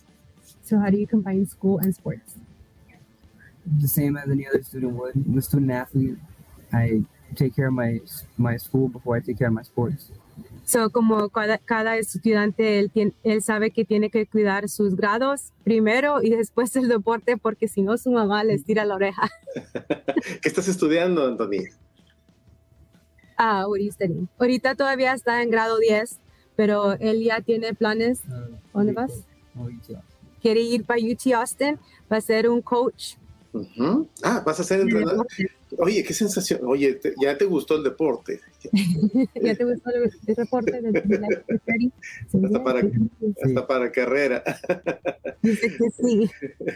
So 0.63 0.77
how 0.79 0.91
do 0.91 0.97
you 0.99 1.07
combine 1.07 1.47
school 1.47 1.79
and 1.81 1.91
sports? 1.93 2.35
The 3.81 3.89
same 3.89 4.17
as 4.19 4.29
any 4.29 4.47
other 4.47 4.63
student 4.65 4.95
would. 4.95 5.15
I'm 5.15 5.39
a 5.39 5.43
student 5.43 5.71
athlete. 5.73 6.17
I 6.77 7.03
take 7.35 7.53
care 7.55 7.69
of 7.69 7.75
my 7.75 8.01
my 8.37 8.57
school 8.59 8.89
before 8.89 9.17
I 9.19 9.21
take 9.23 9.39
care 9.39 9.49
of 9.49 9.55
my 9.55 9.63
sports. 9.63 10.11
So, 10.65 10.91
como 10.91 11.29
cada, 11.31 11.59
cada 11.59 11.97
estudiante, 11.97 12.79
él, 12.81 12.91
tien- 12.91 13.15
él 13.23 13.41
sabe 13.41 13.71
que 13.71 13.85
tiene 13.85 14.11
que 14.11 14.27
cuidar 14.27 14.69
sus 14.69 14.97
grados 14.97 15.53
primero 15.65 16.23
y 16.23 16.31
después 16.31 16.75
el 16.77 16.89
deporte, 16.89 17.37
porque 17.37 17.69
si 17.69 17.83
no, 17.83 17.97
su 17.97 18.11
mamá 18.11 18.43
les 18.45 18.65
tira 18.65 18.85
la 18.85 18.97
oreja. 18.97 19.31
¿Qué 20.43 20.49
estás 20.49 20.67
estudiando, 20.69 21.25
Antonio? 21.27 21.63
Ah, 23.39 23.65
what 23.69 23.77
are 23.77 23.85
you 23.85 23.93
studying? 23.93 24.29
Ahorita 24.39 24.75
todavía 24.75 25.13
está 25.13 25.43
en 25.43 25.51
grado 25.51 25.79
10, 25.79 26.19
pero 26.57 26.95
él 26.95 27.23
ya 27.23 27.41
tiene 27.43 27.73
planes. 27.75 28.23
¿Dónde 28.75 28.93
vas? 28.93 29.13
Quiere 30.43 30.61
ir 30.61 30.85
para 30.85 31.01
UT 31.01 31.33
Austin, 31.35 31.79
va 32.13 32.17
a 32.17 32.21
ser 32.21 32.49
un 32.49 32.61
coach. 32.61 33.15
Ujú. 33.53 34.09
Ah, 34.23 34.43
vas 34.45 34.59
a 34.61 34.65
ser 34.65 34.81
entrenador. 34.81 35.27
Oye, 35.79 36.05
qué 36.05 36.15
sensación. 36.15 36.61
Oye, 36.65 36.95
te- 36.95 37.15
ya 37.21 37.37
te 37.37 37.45
gustó 37.45 37.77
el 37.77 37.83
deporte. 37.83 38.41
¿Ya 39.43 39.55
te 39.55 39.65
gustó 39.65 39.91
el, 39.91 40.11
el 40.27 40.37
reporte 40.37 40.81
de? 40.81 41.43
Sí, 42.31 42.41
Hasta 42.45 42.63
para, 42.65 42.81
hasta 43.45 43.67
para 43.67 43.91
carrera. 43.93 44.43
Dice 45.43 45.69
que 45.77 45.91
sí. 45.91 46.31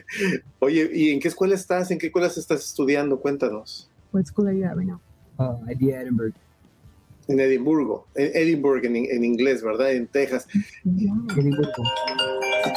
Oye, 0.59 0.91
¿y 0.93 1.11
en 1.11 1.21
qué 1.21 1.29
escuela 1.29 1.55
estás? 1.55 1.91
¿En 1.91 1.99
qué 1.99 2.07
escuelas 2.09 2.37
estás 2.37 2.65
estudiando? 2.65 3.21
Cuéntanos. 3.21 3.89
What 4.13 4.25
school 4.25 4.49
are 4.49 4.59
you 4.59 4.65
at 4.65 4.77
right 4.77 4.89
now? 4.89 5.01
Uh, 5.39 5.57
ID 5.71 5.91
Edinburgh. 5.95 6.35
En 7.29 7.39
Edimburgo. 7.39 8.09
En 8.17 8.33
Edinburgh 8.35 8.85
en, 8.85 8.97
en 8.97 9.25
inglés, 9.25 9.63
¿verdad? 9.63 9.93
En 9.93 10.09
Texas. 10.09 10.49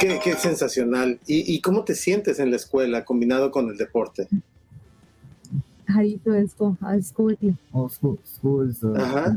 Qué, 0.00 0.20
qué 0.22 0.34
sensacional. 0.34 1.18
¿Y, 1.26 1.54
¿Y 1.54 1.60
cómo 1.60 1.84
te 1.84 1.94
sientes 1.94 2.38
en 2.38 2.50
la 2.50 2.56
escuela 2.56 3.04
combinado 3.04 3.50
con 3.50 3.68
el 3.68 3.76
deporte? 3.76 4.28
How 5.88 6.00
do 6.00 6.06
you 6.08 6.18
feel 6.24 6.34
in 6.34 6.48
school? 6.48 6.76
How's 6.80 7.06
school 7.08 7.26
with 7.26 7.42
you? 7.42 7.56
Oh, 7.72 7.88
school 7.88 8.18
school 8.24 8.62
is 8.68 8.80
the 8.80 8.88
Ajá. 8.96 9.36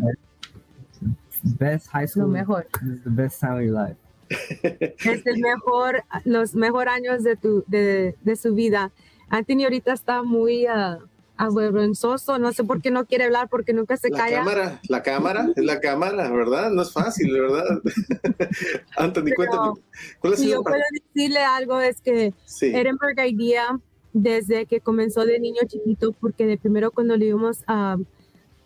best 1.59 1.87
high 1.87 2.05
school. 2.07 2.27
mejor. 2.27 2.65
This 2.81 2.97
is 2.99 3.03
the 3.03 3.09
best 3.09 3.39
time 3.39 3.57
of 3.57 3.63
your 3.63 3.73
life. 3.73 3.95
es 4.29 5.25
el 5.25 5.37
mejor, 5.39 6.03
los 6.25 6.53
mejores 6.55 6.93
años 6.93 7.23
de, 7.23 7.35
tu, 7.37 7.63
de, 7.67 8.15
de 8.23 8.35
su 8.35 8.53
vida. 8.53 8.91
Anthony 9.29 9.63
ahorita 9.63 9.93
está 9.93 10.23
muy 10.23 10.65
ah, 10.65 10.99
avergonzoso, 11.37 12.37
no 12.39 12.51
sé 12.51 12.63
por 12.63 12.81
qué 12.81 12.91
no 12.91 13.05
quiere 13.05 13.25
hablar, 13.25 13.47
porque 13.49 13.71
nunca 13.73 13.95
se 13.95 14.09
La 14.09 14.17
calla. 14.17 14.37
cámara, 14.39 14.81
la 14.89 15.03
cámara, 15.03 15.47
es 15.55 15.63
la 15.63 15.79
cámara, 15.79 16.29
¿verdad? 16.31 16.71
No 16.71 16.81
es 16.81 16.91
fácil, 16.91 17.31
¿verdad? 17.31 17.81
Anthony, 18.97 19.23
Pero 19.25 19.35
cuéntame. 19.35 19.71
¿Cuál 20.19 20.33
ha 20.33 20.35
Si 20.37 20.49
yo 20.49 20.61
para- 20.63 20.75
puedo 20.77 20.85
decirle 21.13 21.39
algo, 21.39 21.79
es 21.79 22.01
que 22.01 22.33
Sí. 22.45 22.67
Edinburgh 22.75 23.19
Idea, 23.19 23.79
desde 24.21 24.65
que 24.65 24.79
comenzó 24.79 25.25
de 25.25 25.39
niño 25.39 25.61
chiquito, 25.67 26.11
porque 26.11 26.47
de 26.47 26.57
primero 26.57 26.91
cuando 26.91 27.15
le 27.17 27.27
íbamos 27.27 27.63
a, 27.67 27.97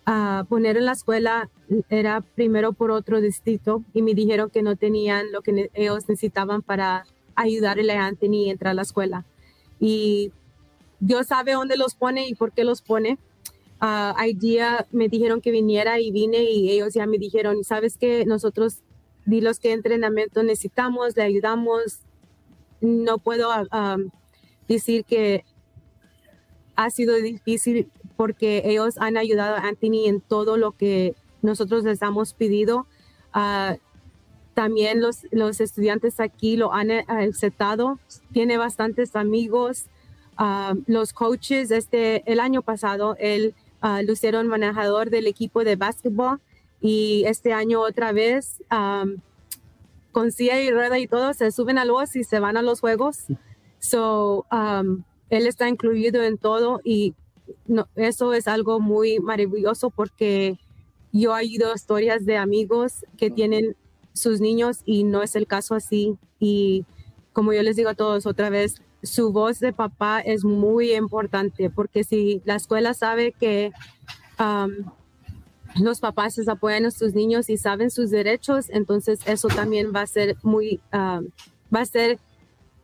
a 0.06 0.46
poner 0.48 0.78
en 0.78 0.86
la 0.86 0.94
escuela, 0.94 1.50
era 1.90 2.22
primero 2.22 2.72
por 2.72 2.92
otro 2.92 3.20
distrito 3.20 3.84
y 3.94 4.02
me 4.02 4.14
dijeron 4.14 4.50
que 4.50 4.62
no 4.62 4.78
tenían 4.78 5.32
lo 5.32 5.42
que 5.42 5.70
ellos 5.74 6.08
necesitaban 6.08 6.62
para 6.62 7.06
ayudarle 7.36 7.94
a 7.94 8.06
Anthony 8.06 8.48
a 8.48 8.52
entrar 8.52 8.72
a 8.72 8.76
la 8.76 8.82
escuela. 8.84 9.26
Y 9.80 10.32
Dios 11.02 11.28
sabe 11.28 11.54
dónde 11.54 11.76
los 11.76 11.96
pone 11.96 12.28
y 12.28 12.36
por 12.36 12.54
qué 12.54 12.64
los 12.64 12.82
pone. 12.82 13.18
Ah, 13.82 14.16
Idea 14.26 14.88
me 14.92 15.10
dijeron 15.10 15.42
que 15.42 15.52
viniera 15.52 16.00
y 16.00 16.12
vine 16.12 16.44
y 16.44 16.72
ellos 16.72 16.94
ya 16.94 17.08
me 17.08 17.18
dijeron, 17.18 17.64
¿sabes 17.66 17.98
qué? 17.98 18.26
Nosotros 18.26 18.84
di 19.26 19.42
los 19.42 19.60
que 19.60 19.74
entrenamiento 19.74 20.44
necesitamos, 20.44 21.18
le 21.18 21.24
ayudamos. 21.24 22.00
No 22.80 23.18
puedo 23.18 23.52
ah, 23.52 23.66
ah, 23.72 23.98
decir 24.74 25.06
que 25.06 25.44
ha 26.76 26.90
sido 26.90 27.16
difícil 27.16 27.90
porque 28.18 28.64
ellos 28.66 28.96
han 29.00 29.18
ayudado 29.18 29.56
a 29.56 29.68
Anthony 29.68 30.06
en 30.06 30.22
todo 30.22 30.58
lo 30.58 30.72
que 30.74 31.16
nosotros 31.42 31.84
les 31.84 32.02
hemos 32.02 32.34
pedido. 32.34 32.86
Ah, 33.34 33.78
también 34.54 35.02
los, 35.02 35.26
los 35.32 35.62
estudiantes 35.62 36.20
aquí 36.20 36.58
lo 36.58 36.74
han 36.74 36.92
aceptado, 36.92 38.00
tiene 38.34 38.58
bastantes 38.58 39.16
amigos. 39.16 39.86
Ah, 40.38 40.74
los 40.88 41.14
coaches, 41.14 41.72
este, 41.72 42.24
el 42.32 42.40
año 42.40 42.62
pasado, 42.62 43.16
él 43.20 43.54
uh, 43.84 44.04
lo 44.04 44.14
hicieron 44.14 44.48
manejador 44.48 45.10
del 45.10 45.28
equipo 45.28 45.64
de 45.64 45.76
básquetbol 45.76 46.40
y 46.80 47.24
este 47.26 47.54
año 47.54 47.82
otra 47.82 48.12
vez 48.12 48.64
con 50.12 50.32
silla 50.32 50.60
y 50.60 50.72
rueda 50.72 51.00
y 51.00 51.08
todo 51.08 51.34
se 51.34 51.52
suben 51.52 51.78
a 51.78 51.86
los 51.86 52.16
y 52.16 52.24
se 52.24 52.40
van 52.40 52.58
a 52.58 52.62
los 52.62 52.82
juegos. 52.82 53.26
So, 53.82 54.46
él 55.30 55.48
está 55.48 55.68
incluido 55.68 56.24
en 56.24 56.38
todo 56.38 56.82
y 56.84 57.16
no, 57.66 57.88
eso 57.96 58.34
es 58.34 58.48
algo 58.48 58.80
muy 58.80 59.20
maravilloso 59.20 59.90
porque 59.90 60.60
yo 61.12 61.32
he 61.32 61.42
oído 61.42 61.74
historias 61.74 62.26
de 62.26 62.38
amigos 62.38 63.06
que 63.18 63.32
tienen 63.32 63.76
sus 64.14 64.40
niños 64.40 64.82
y 64.86 65.04
no 65.04 65.24
es 65.24 65.36
el 65.36 65.48
caso 65.48 65.74
así. 65.76 66.16
Y 66.40 66.86
como 67.34 67.54
yo 67.54 67.64
les 67.64 67.76
digo 67.76 67.90
a 67.90 67.96
todos 67.96 68.26
otra 68.26 68.50
vez, 68.50 68.82
su 69.04 69.32
voz 69.32 69.60
de 69.60 69.74
papá 69.74 70.20
es 70.20 70.44
muy 70.44 70.94
importante 70.94 71.70
porque 71.70 72.04
si 72.04 72.42
la 72.46 72.56
escuela 72.56 72.94
sabe 72.94 73.32
que 73.32 73.72
los 75.80 76.00
papás 76.00 76.36
se 76.36 76.50
apoyan 76.50 76.86
a 76.86 76.92
sus 76.92 77.14
niños 77.14 77.50
y 77.50 77.58
saben 77.58 77.90
sus 77.90 78.12
derechos, 78.12 78.70
entonces 78.70 79.22
eso 79.26 79.48
también 79.48 79.92
va 79.96 80.02
a 80.02 80.08
ser 80.08 80.38
muy, 80.44 80.80
va 80.94 81.22
a 81.72 81.86
ser 81.86 82.20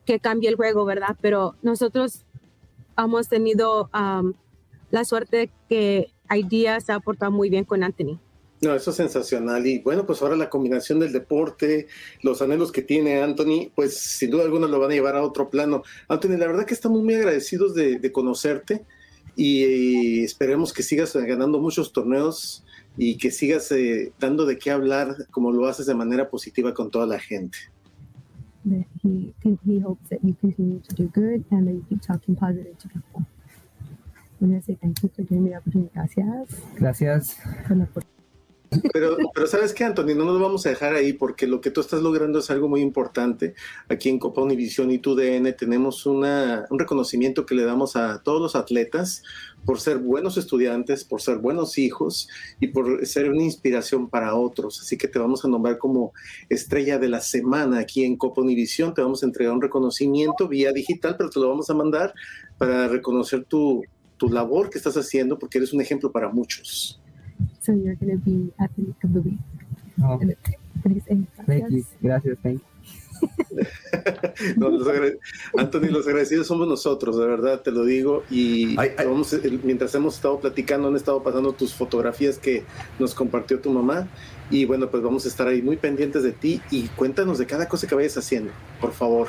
que 0.08 0.20
cambie 0.20 0.50
el 0.50 0.56
juego, 0.56 0.86
¿verdad? 0.86 1.16
Pero 1.22 1.56
nosotros 1.62 2.24
hemos 2.98 3.28
tenido 3.28 3.90
la 4.90 5.04
suerte 5.04 5.52
que 5.70 6.08
día 6.48 6.80
se 6.80 6.94
ha 6.94 7.00
portado 7.00 7.32
muy 7.32 7.50
bien 7.50 7.66
con 7.66 7.84
Anthony. 7.84 8.20
No, 8.62 8.74
eso 8.74 8.90
es 8.90 8.98
sensacional. 8.98 9.68
Y 9.68 9.80
bueno, 9.80 10.08
pues 10.08 10.22
ahora 10.22 10.36
la 10.36 10.50
combinación 10.50 11.00
del 11.00 11.12
deporte, 11.12 11.88
los 12.24 12.42
anhelos 12.42 12.72
que 12.72 12.82
tiene 12.82 13.22
Anthony, 13.22 13.70
pues 13.76 13.98
sin 13.98 14.32
duda 14.32 14.46
alguna 14.46 14.68
lo 14.68 14.80
van 14.80 14.92
a 14.92 14.96
llevar 14.96 15.16
a 15.16 15.22
otro 15.22 15.50
plano. 15.50 15.84
Anthony, 16.08 16.38
la 16.38 16.48
verdad 16.48 16.66
que 16.66 16.74
estamos 16.74 17.04
muy 17.04 17.14
agradecidos 17.14 17.76
de, 17.76 18.12
conocerte 18.12 18.84
y, 19.36 20.24
esperemos 20.24 20.74
que 20.74 20.82
sigas 20.82 21.14
ganando 21.16 21.60
muchos 21.60 21.94
torneos 21.94 22.64
y 22.98 23.18
que 23.18 23.30
sigas 23.30 23.72
eh, 23.74 24.12
dando 24.20 24.46
de 24.48 24.58
qué 24.58 24.72
hablar 24.72 25.28
como 25.30 25.52
lo 25.52 25.68
haces 25.68 25.86
de 25.86 25.94
manera 25.94 26.30
positiva 26.30 26.74
con 26.74 26.90
toda 26.90 27.06
la 27.06 27.20
gente. 27.20 27.60
He, 29.02 29.34
hopes 29.80 30.10
that 30.10 30.24
you 30.24 30.36
continue 30.40 30.80
to 30.80 30.96
do 30.96 31.08
good 31.08 31.46
and 31.52 31.68
that 31.68 31.74
you 31.74 31.86
keep 31.90 32.02
talking 32.02 32.36
positive 32.36 32.78
to 32.80 32.88
people. 32.90 33.26
Gracias. 35.94 36.62
Gracias. 37.68 38.17
Pero, 38.94 39.18
pero 39.34 39.48
sabes 39.48 39.74
qué, 39.74 39.86
Anthony, 39.86 40.14
no 40.16 40.26
nos 40.26 40.42
vamos 40.42 40.66
a 40.66 40.70
dejar 40.70 40.94
ahí 40.94 41.14
porque 41.14 41.48
lo 41.48 41.62
que 41.62 41.72
tú 41.72 41.82
estás 41.82 42.02
logrando 42.02 42.40
es 42.40 42.50
algo 42.50 42.68
muy 42.68 42.82
importante. 42.82 43.56
Aquí 43.88 44.10
en 44.10 44.20
Copa 44.20 44.42
Univisión 44.42 44.92
y 44.92 45.00
TUDN 45.00 45.56
tenemos 45.58 46.06
una, 46.06 46.66
un 46.70 46.78
reconocimiento 46.78 47.46
que 47.46 47.56
le 47.56 47.64
damos 47.64 47.96
a 47.96 48.22
todos 48.24 48.42
los 48.42 48.56
atletas 48.56 49.24
por 49.66 49.80
ser 49.80 50.00
buenos 50.00 50.38
estudiantes, 50.38 51.04
por 51.04 51.22
ser 51.22 51.38
buenos 51.38 51.78
hijos 51.78 52.28
y 52.60 52.68
por 52.68 53.06
ser 53.06 53.30
una 53.30 53.44
inspiración 53.44 54.10
para 54.10 54.36
otros. 54.36 54.82
Así 54.82 54.98
que 54.98 55.08
te 55.08 55.20
vamos 55.20 55.46
a 55.46 55.48
nombrar 55.48 55.78
como 55.78 56.14
estrella 56.50 57.00
de 57.00 57.10
la 57.10 57.22
semana 57.22 57.80
aquí 57.80 58.04
en 58.04 58.18
Copa 58.18 58.42
Univisión. 58.42 58.94
Te 58.94 59.02
vamos 59.02 59.24
a 59.24 59.26
entregar 59.28 59.54
un 59.54 59.62
reconocimiento 59.62 60.48
vía 60.48 60.72
digital, 60.72 61.16
pero 61.18 61.30
te 61.30 61.40
lo 61.40 61.50
vamos 61.50 61.70
a 61.70 61.74
mandar 61.74 62.14
para 62.58 62.88
reconocer 62.88 63.46
tu, 63.46 63.84
tu 64.18 64.30
labor 64.30 64.70
que 64.70 64.78
estás 64.78 64.98
haciendo 64.98 65.40
porque 65.40 65.58
eres 65.60 65.74
un 65.74 65.82
ejemplo 65.82 66.12
para 66.12 66.30
muchos. 66.30 67.02
So 67.60 67.74
you're 67.74 67.96
going 67.96 68.12
to 68.12 68.18
be 68.18 68.52
athlete 68.60 68.96
of 69.04 69.14
the 69.14 69.22
week. 69.22 69.40
Oh. 70.04 70.20
Thank 71.46 71.72
you. 71.72 71.86
Gracias, 72.02 72.38
thank 72.44 72.60
you. 72.60 72.78
no, 74.58 74.70
los 74.70 74.88
Anthony, 75.58 75.88
los 75.90 76.08
agradecidos 76.08 76.48
somos 76.48 76.68
nosotros, 76.68 77.18
de 77.18 77.26
verdad 77.26 77.62
te 77.62 77.72
lo 77.72 77.84
digo. 77.84 78.24
Y 78.30 78.76
Vamos, 78.76 79.36
mientras 79.64 79.94
hemos 79.96 80.16
estado 80.16 80.40
platicando, 80.40 80.88
han 80.88 80.96
estado 80.96 81.22
pasando 81.24 81.54
tus 81.54 81.74
fotografías 81.74 82.38
que 82.38 82.64
nos 83.00 83.14
compartió 83.14 83.60
tu 83.60 83.72
mamá. 83.72 84.08
Y 84.50 84.66
bueno, 84.66 84.90
pues 84.90 85.04
vamos 85.04 85.26
a 85.26 85.28
estar 85.28 85.48
ahí 85.48 85.62
muy 85.62 85.78
pendientes 85.78 86.24
de 86.24 86.32
ti 86.32 86.62
y 86.72 86.88
cuéntanos 86.90 87.38
de 87.38 87.46
cada 87.46 87.68
cosa 87.68 87.88
que 87.88 87.96
vayas 87.96 88.18
haciendo, 88.18 88.52
por 88.80 88.94
favor. 88.94 89.28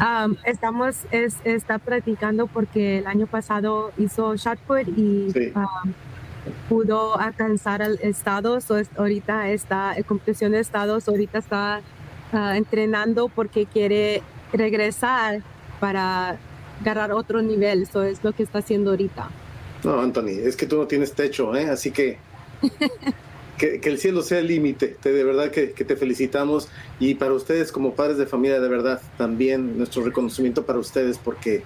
Um, 0.00 0.36
estamos, 0.44 0.96
es, 1.12 1.36
está 1.44 1.78
practicando 1.78 2.46
porque 2.46 2.98
el 2.98 3.06
año 3.06 3.26
pasado 3.26 3.92
hizo 3.96 4.34
shot 4.36 4.58
put 4.60 4.88
y 4.88 5.28
um, 5.54 5.92
pudo 6.68 7.18
alcanzar 7.18 7.82
el 7.82 7.98
estado. 8.02 8.58
ahorita 8.96 9.50
está 9.50 9.94
en 9.96 10.02
competición 10.02 10.52
de 10.52 10.60
estados, 10.60 11.08
ahorita 11.08 11.38
está 11.38 11.80
uh, 12.32 12.54
entrenando 12.54 13.28
porque 13.28 13.66
quiere 13.66 14.22
regresar 14.52 15.42
para 15.80 16.38
agarrar 16.80 17.12
otro 17.12 17.42
nivel. 17.42 17.82
Eso 17.82 18.02
es 18.02 18.22
lo 18.22 18.32
que 18.32 18.42
está 18.42 18.58
haciendo 18.58 18.90
ahorita. 18.90 19.30
No, 19.82 20.00
Anthony, 20.00 20.40
es 20.42 20.56
que 20.56 20.66
tú 20.66 20.76
no 20.76 20.86
tienes 20.86 21.12
techo, 21.12 21.54
¿eh? 21.54 21.68
así 21.68 21.90
que 21.90 22.18
que, 23.58 23.80
el 23.82 23.98
cielo 23.98 24.22
sea 24.22 24.38
el 24.38 24.46
límite. 24.46 24.96
De 25.02 25.24
verdad 25.24 25.50
que, 25.50 25.66
te 25.66 25.96
felicitamos 25.96 26.68
y 26.98 27.14
para 27.14 27.32
ustedes 27.32 27.72
como 27.72 27.94
padres 27.94 28.18
de 28.18 28.26
familia, 28.26 28.60
de 28.60 28.68
verdad, 28.68 29.00
también 29.18 29.76
nuestro 29.78 30.02
reconocimiento 30.02 30.64
para 30.64 30.78
ustedes 30.78 31.18
porque 31.18 31.62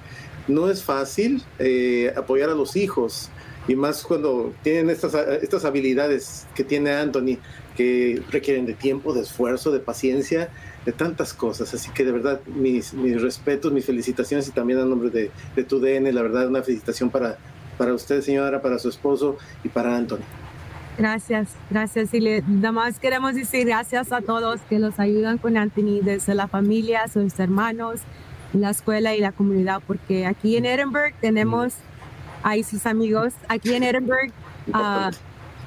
no 0.46 0.70
es 0.70 0.82
fácil 0.82 1.42
eh, 1.58 2.12
apoyar 2.16 2.50
a 2.50 2.54
los 2.54 2.76
hijos 2.76 3.30
y 3.68 3.76
más 3.76 4.02
cuando 4.02 4.52
tienen 4.62 4.88
estas, 4.88 5.14
estas 5.14 5.64
habilidades 5.66 6.46
que 6.54 6.64
tiene 6.64 6.90
Anthony 6.90 7.36
que 7.76 8.20
requieren 8.30 8.66
de 8.66 8.72
tiempo, 8.72 9.12
de 9.12 9.20
esfuerzo, 9.20 9.70
de 9.70 9.78
paciencia, 9.78 10.48
de 10.84 10.92
tantas 10.92 11.34
cosas. 11.34 11.72
Así 11.74 11.90
que 11.92 12.04
de 12.04 12.10
verdad 12.10 12.40
mis, 12.46 12.94
mis 12.94 13.20
respetos, 13.20 13.70
mis 13.70 13.84
felicitaciones 13.84 14.48
y 14.48 14.52
también 14.52 14.80
a 14.80 14.84
nombre 14.84 15.10
de, 15.10 15.30
de 15.54 15.64
tu 15.64 15.78
DN, 15.78 16.10
la 16.12 16.22
verdad 16.22 16.48
una 16.48 16.62
felicitación 16.62 17.10
para, 17.10 17.36
para 17.76 17.92
usted 17.92 18.22
señora, 18.22 18.60
para 18.62 18.78
su 18.78 18.88
esposo 18.88 19.36
y 19.62 19.68
para 19.68 19.94
Anthony. 19.94 20.24
Gracias, 20.96 21.50
gracias. 21.70 22.12
Y 22.14 22.20
nada 22.48 22.72
más 22.72 22.98
queremos 22.98 23.34
decir 23.34 23.66
gracias 23.66 24.12
a 24.12 24.22
todos 24.22 24.60
que 24.62 24.80
los 24.80 24.98
ayudan 24.98 25.38
con 25.38 25.56
Anthony, 25.56 26.00
desde 26.02 26.34
la 26.34 26.48
familia, 26.48 27.06
sus 27.06 27.38
hermanos, 27.38 28.00
la 28.52 28.70
escuela 28.70 29.14
y 29.14 29.20
la 29.20 29.30
comunidad, 29.30 29.82
porque 29.86 30.26
aquí 30.26 30.56
en 30.56 30.64
Edinburgh 30.64 31.14
tenemos 31.20 31.74
ahí 32.48 32.62
sus 32.62 32.86
amigos. 32.86 33.34
Aquí 33.48 33.74
en 33.74 33.82
Edinburgh 33.82 34.32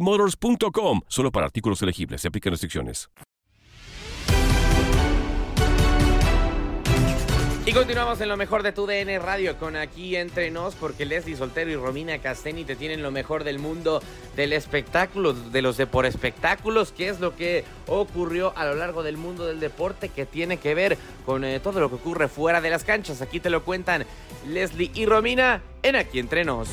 motors.com. 0.00 1.00
Solo 1.08 1.32
para 1.32 1.46
artículos 1.46 1.82
elegibles. 1.82 2.20
Se 2.20 2.28
aplican 2.28 2.52
restricciones. 2.52 3.08
Y 7.68 7.72
continuamos 7.72 8.20
en 8.20 8.28
lo 8.28 8.36
mejor 8.36 8.62
de 8.62 8.70
tu 8.70 8.86
DN 8.86 9.18
Radio 9.18 9.58
con 9.58 9.74
aquí 9.74 10.14
entre 10.14 10.52
nos 10.52 10.76
porque 10.76 11.04
Leslie 11.04 11.34
Soltero 11.34 11.68
y 11.68 11.74
Romina 11.74 12.16
Casteni 12.20 12.64
te 12.64 12.76
tienen 12.76 13.02
lo 13.02 13.10
mejor 13.10 13.42
del 13.42 13.58
mundo 13.58 14.00
del 14.36 14.52
espectáculo, 14.52 15.32
de 15.32 15.62
los 15.62 15.76
de 15.76 15.88
por 15.88 16.06
espectáculos, 16.06 16.92
que 16.92 17.08
es 17.08 17.18
lo 17.18 17.34
que 17.34 17.64
ocurrió 17.88 18.56
a 18.56 18.66
lo 18.66 18.76
largo 18.76 19.02
del 19.02 19.16
mundo 19.16 19.46
del 19.46 19.58
deporte 19.58 20.10
que 20.10 20.26
tiene 20.26 20.58
que 20.58 20.76
ver 20.76 20.96
con 21.26 21.42
eh, 21.42 21.58
todo 21.58 21.80
lo 21.80 21.88
que 21.88 21.96
ocurre 21.96 22.28
fuera 22.28 22.60
de 22.60 22.70
las 22.70 22.84
canchas. 22.84 23.20
Aquí 23.20 23.40
te 23.40 23.50
lo 23.50 23.64
cuentan 23.64 24.06
Leslie 24.46 24.92
y 24.94 25.04
Romina 25.04 25.60
en 25.82 25.96
Aquí 25.96 26.20
entre 26.20 26.44
nos. 26.44 26.68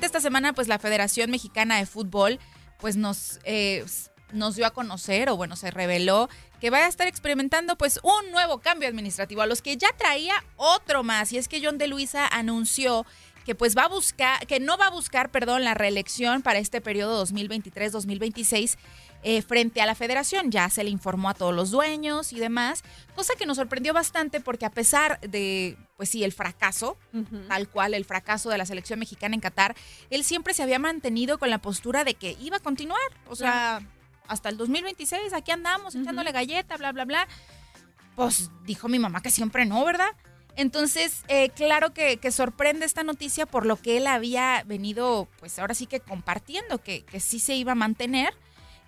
Esta 0.00 0.20
semana, 0.20 0.52
pues 0.52 0.68
la 0.68 0.78
Federación 0.78 1.30
Mexicana 1.30 1.78
de 1.78 1.86
Fútbol, 1.86 2.38
pues 2.78 2.96
nos, 2.96 3.40
eh, 3.44 3.84
nos 4.32 4.56
dio 4.56 4.66
a 4.66 4.70
conocer, 4.70 5.28
o 5.28 5.36
bueno, 5.36 5.56
se 5.56 5.70
reveló 5.70 6.28
que 6.60 6.70
va 6.70 6.78
a 6.78 6.88
estar 6.88 7.08
experimentando 7.08 7.76
pues 7.76 7.98
un 8.02 8.30
nuevo 8.30 8.60
cambio 8.60 8.88
administrativo, 8.88 9.42
a 9.42 9.46
los 9.46 9.62
que 9.62 9.76
ya 9.76 9.88
traía 9.96 10.34
otro 10.56 11.02
más. 11.02 11.32
Y 11.32 11.38
es 11.38 11.48
que 11.48 11.60
John 11.64 11.76
de 11.76 11.88
Luisa 11.88 12.26
anunció 12.26 13.04
que 13.44 13.54
pues 13.54 13.76
va 13.76 13.82
a 13.82 13.88
buscar, 13.88 14.46
que 14.46 14.60
no 14.60 14.78
va 14.78 14.86
a 14.86 14.90
buscar, 14.90 15.30
perdón, 15.30 15.64
la 15.64 15.74
reelección 15.74 16.42
para 16.42 16.58
este 16.58 16.80
periodo 16.80 17.24
2023-2026 17.26 18.76
eh, 19.22 19.42
frente 19.42 19.80
a 19.80 19.86
la 19.86 19.94
federación. 19.94 20.50
Ya 20.50 20.68
se 20.70 20.84
le 20.84 20.90
informó 20.90 21.28
a 21.28 21.34
todos 21.34 21.54
los 21.54 21.70
dueños 21.70 22.32
y 22.32 22.38
demás, 22.38 22.82
cosa 23.14 23.34
que 23.38 23.46
nos 23.46 23.56
sorprendió 23.56 23.92
bastante 23.92 24.40
porque 24.40 24.66
a 24.66 24.70
pesar 24.70 25.20
de, 25.20 25.76
pues 25.96 26.08
sí, 26.08 26.24
el 26.24 26.32
fracaso, 26.32 26.96
tal 27.48 27.68
cual, 27.68 27.94
el 27.94 28.04
fracaso 28.04 28.50
de 28.50 28.58
la 28.58 28.66
selección 28.66 28.98
mexicana 28.98 29.34
en 29.34 29.40
Qatar, 29.40 29.76
él 30.10 30.24
siempre 30.24 30.54
se 30.54 30.62
había 30.62 30.78
mantenido 30.78 31.38
con 31.38 31.50
la 31.50 31.58
postura 31.58 32.04
de 32.04 32.14
que 32.14 32.36
iba 32.40 32.56
a 32.56 32.60
continuar, 32.60 33.00
o 33.28 33.36
sea, 33.36 33.80
hasta 34.28 34.48
el 34.48 34.56
2026, 34.56 35.32
aquí 35.32 35.50
andamos 35.50 35.94
echándole 35.94 36.32
galleta, 36.32 36.76
bla, 36.76 36.92
bla, 36.92 37.04
bla. 37.04 37.28
Pues 38.16 38.50
dijo 38.64 38.88
mi 38.88 38.98
mamá 38.98 39.22
que 39.22 39.30
siempre 39.30 39.64
no, 39.64 39.84
¿verdad? 39.84 40.10
Entonces, 40.56 41.22
eh, 41.28 41.48
claro 41.50 41.94
que, 41.94 42.18
que, 42.18 42.30
sorprende 42.30 42.84
esta 42.84 43.04
noticia 43.04 43.46
por 43.46 43.64
lo 43.64 43.76
que 43.76 43.96
él 43.96 44.06
había 44.06 44.62
venido, 44.66 45.28
pues 45.38 45.58
ahora 45.58 45.74
sí 45.74 45.86
que 45.86 46.00
compartiendo, 46.00 46.78
que, 46.78 47.04
que 47.04 47.20
sí 47.20 47.38
se 47.38 47.54
iba 47.54 47.72
a 47.72 47.76
mantener. 47.76 48.34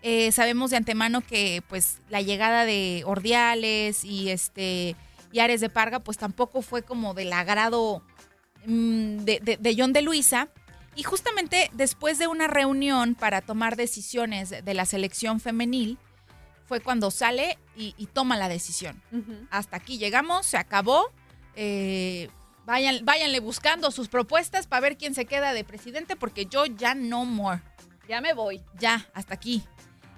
Eh, 0.07 0.33
sabemos 0.33 0.71
de 0.71 0.77
antemano 0.77 1.23
que 1.23 1.63
pues 1.67 1.97
la 2.11 2.21
llegada 2.21 2.67
de 2.67 3.05
Ordiales 3.07 4.05
y 4.05 4.29
este 4.29 4.97
y 5.33 5.39
Ares 5.39 5.63
de 5.63 5.71
Parga 5.71 5.99
pues 5.99 6.19
tampoco 6.19 6.61
fue 6.61 6.83
como 6.83 7.15
del 7.15 7.33
agrado 7.33 8.03
mm, 8.67 9.17
de, 9.21 9.59
de, 9.59 9.77
John 9.77 9.95
de 9.95 10.03
Luisa. 10.03 10.49
Y 10.95 11.05
justamente 11.05 11.71
después 11.73 12.19
de 12.19 12.27
una 12.27 12.49
reunión 12.49 13.15
para 13.15 13.41
tomar 13.41 13.77
decisiones 13.77 14.51
de 14.51 14.75
la 14.75 14.85
selección 14.85 15.41
femenil, 15.41 15.97
fue 16.67 16.81
cuando 16.81 17.11
sale 17.11 17.57
y, 17.75 17.95
y 17.97 18.05
toma 18.05 18.37
la 18.37 18.51
decisión. 18.51 19.03
Hasta 19.51 19.79
aquí 19.79 19.97
llegamos, 19.97 20.45
se 20.45 20.59
acabó. 20.59 21.11
Eh, 21.57 22.29
vayan, 22.67 23.07
váyanle 23.07 23.41
buscando 23.41 23.91
sus 23.91 24.09
propuestas 24.09 24.67
para 24.67 24.83
ver 24.83 24.99
quién 24.99 25.15
se 25.15 25.25
queda 25.25 25.55
de 25.55 25.65
presidente, 25.65 26.15
porque 26.15 26.45
yo 26.45 26.67
ya 26.67 26.95
no 26.95 27.25
more. 27.25 27.63
Ya 28.07 28.21
me 28.21 28.35
voy. 28.35 28.63
Ya, 28.79 29.09
hasta 29.15 29.35
aquí. 29.35 29.65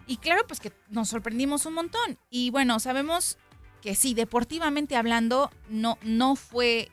Y 0.07 0.19
claro, 0.19 0.47
pues 0.47 0.61
que 0.61 0.73
nos 0.89 1.09
sorprendimos 1.09 1.67
un 1.67 1.75
montón. 1.75 2.19
Y 2.31 2.51
bueno, 2.51 2.79
sabemos 2.79 3.39
que 3.83 3.95
sí, 3.95 4.15
deportivamente 4.15 4.97
hablando, 4.97 5.51
no, 5.69 5.99
no 6.03 6.37
fue, 6.37 6.91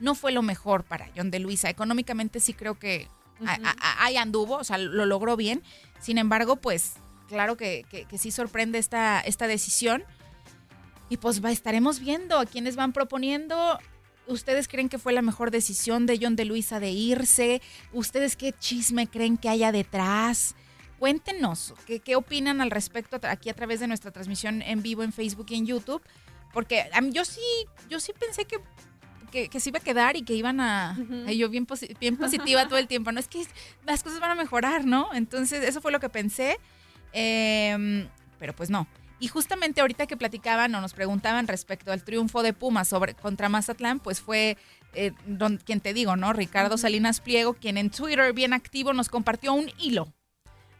no 0.00 0.14
fue 0.14 0.32
lo 0.32 0.42
mejor 0.42 0.84
para 0.84 1.10
John 1.16 1.30
de 1.30 1.38
Luisa. 1.38 1.70
Económicamente 1.70 2.40
sí 2.40 2.54
creo 2.54 2.78
que 2.78 3.08
ahí 3.98 4.16
anduvo, 4.16 4.56
o 4.56 4.64
sea, 4.64 4.78
lo 4.78 5.06
logró 5.06 5.36
bien. 5.36 5.62
Sin 6.00 6.18
embargo, 6.18 6.56
pues 6.56 6.94
claro 7.28 7.56
que, 7.56 7.84
que, 8.08 8.18
sí 8.18 8.30
sorprende 8.30 8.78
esta, 8.78 9.20
esta 9.20 9.46
decisión. 9.46 10.04
Y 11.08 11.16
pues 11.18 11.44
va, 11.44 11.50
estaremos 11.50 12.00
viendo 12.00 12.38
a 12.38 12.46
quienes 12.46 12.76
van 12.76 12.92
proponiendo. 12.92 13.78
¿Ustedes 14.26 14.68
creen 14.68 14.88
que 14.88 14.98
fue 14.98 15.12
la 15.12 15.22
mejor 15.22 15.50
decisión 15.50 16.06
de 16.06 16.18
John 16.20 16.36
de 16.36 16.44
Luisa 16.44 16.80
de 16.80 16.90
irse? 16.90 17.60
¿Ustedes 17.92 18.36
qué 18.36 18.52
chisme 18.52 19.06
creen 19.06 19.36
que 19.36 19.48
haya 19.48 19.72
detrás? 19.72 20.54
Cuéntenos 21.02 21.74
qué, 21.84 21.98
qué 21.98 22.14
opinan 22.14 22.60
al 22.60 22.70
respecto 22.70 23.18
aquí 23.24 23.50
a 23.50 23.54
través 23.54 23.80
de 23.80 23.88
nuestra 23.88 24.12
transmisión 24.12 24.62
en 24.62 24.82
vivo 24.82 25.02
en 25.02 25.12
Facebook 25.12 25.46
y 25.48 25.56
en 25.56 25.66
YouTube. 25.66 26.00
Porque 26.52 26.88
a 26.92 27.00
mí, 27.00 27.10
yo 27.10 27.24
sí, 27.24 27.40
yo 27.90 27.98
sí 27.98 28.12
pensé 28.16 28.44
que 28.44 28.58
que, 29.32 29.58
se 29.58 29.70
iba 29.70 29.80
a 29.80 29.82
quedar 29.82 30.16
y 30.16 30.22
que 30.22 30.34
iban 30.34 30.60
a... 30.60 30.96
Yo 31.36 31.48
bien, 31.48 31.66
bien 31.98 32.16
positiva 32.16 32.68
todo 32.68 32.78
el 32.78 32.86
tiempo, 32.86 33.10
¿no? 33.10 33.18
Es 33.18 33.26
que 33.26 33.44
las 33.84 34.04
cosas 34.04 34.20
van 34.20 34.30
a 34.30 34.36
mejorar, 34.36 34.84
¿no? 34.84 35.12
Entonces, 35.12 35.64
eso 35.64 35.80
fue 35.80 35.90
lo 35.90 35.98
que 35.98 36.08
pensé. 36.08 36.56
Em, 37.12 38.06
pero 38.38 38.54
pues 38.54 38.70
no. 38.70 38.86
Y 39.18 39.26
justamente 39.26 39.80
ahorita 39.80 40.06
que 40.06 40.16
platicaban 40.16 40.72
o 40.72 40.80
nos 40.80 40.92
preguntaban 40.92 41.48
respecto 41.48 41.90
al 41.90 42.04
triunfo 42.04 42.44
de 42.44 42.52
Pumas 42.52 42.86
sobre, 42.86 43.14
contra 43.14 43.48
Mazatlán, 43.48 43.98
pues 43.98 44.20
fue 44.20 44.56
eh, 44.94 45.10
quien 45.64 45.80
te 45.80 45.94
digo, 45.94 46.14
¿no? 46.14 46.32
Ricardo 46.32 46.78
Salinas 46.78 47.20
Pliego, 47.20 47.54
quien 47.54 47.76
en 47.76 47.90
Twitter 47.90 48.32
bien 48.32 48.52
activo 48.52 48.92
nos 48.92 49.08
compartió 49.08 49.52
un 49.52 49.68
hilo 49.80 50.12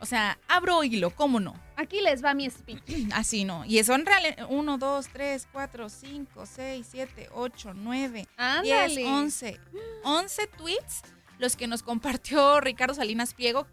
o 0.02 0.06
sea, 0.06 0.36
abro 0.48 0.82
hilo, 0.82 1.10
¿cómo 1.10 1.38
no? 1.38 1.54
Aquí 1.76 2.00
les 2.00 2.24
va 2.24 2.34
mi 2.34 2.50
speech. 2.50 2.82
Así 3.14 3.44
no. 3.44 3.64
Y 3.64 3.82
son 3.84 4.04
reales. 4.04 4.34
1, 4.48 4.78
2, 4.78 5.08
3, 5.12 5.48
4, 5.52 5.88
5, 5.88 6.44
6, 6.44 6.86
7, 6.90 7.28
8, 7.32 7.72
9, 7.72 8.28
10, 8.64 8.98
11. 9.06 9.60
11 10.02 10.46
tweets 10.58 11.02
los 11.38 11.54
que 11.54 11.68
nos 11.68 11.84
compartió 11.84 12.60
Ricardo 12.60 12.94
Salinas 12.94 13.34
Pliego, 13.34 13.68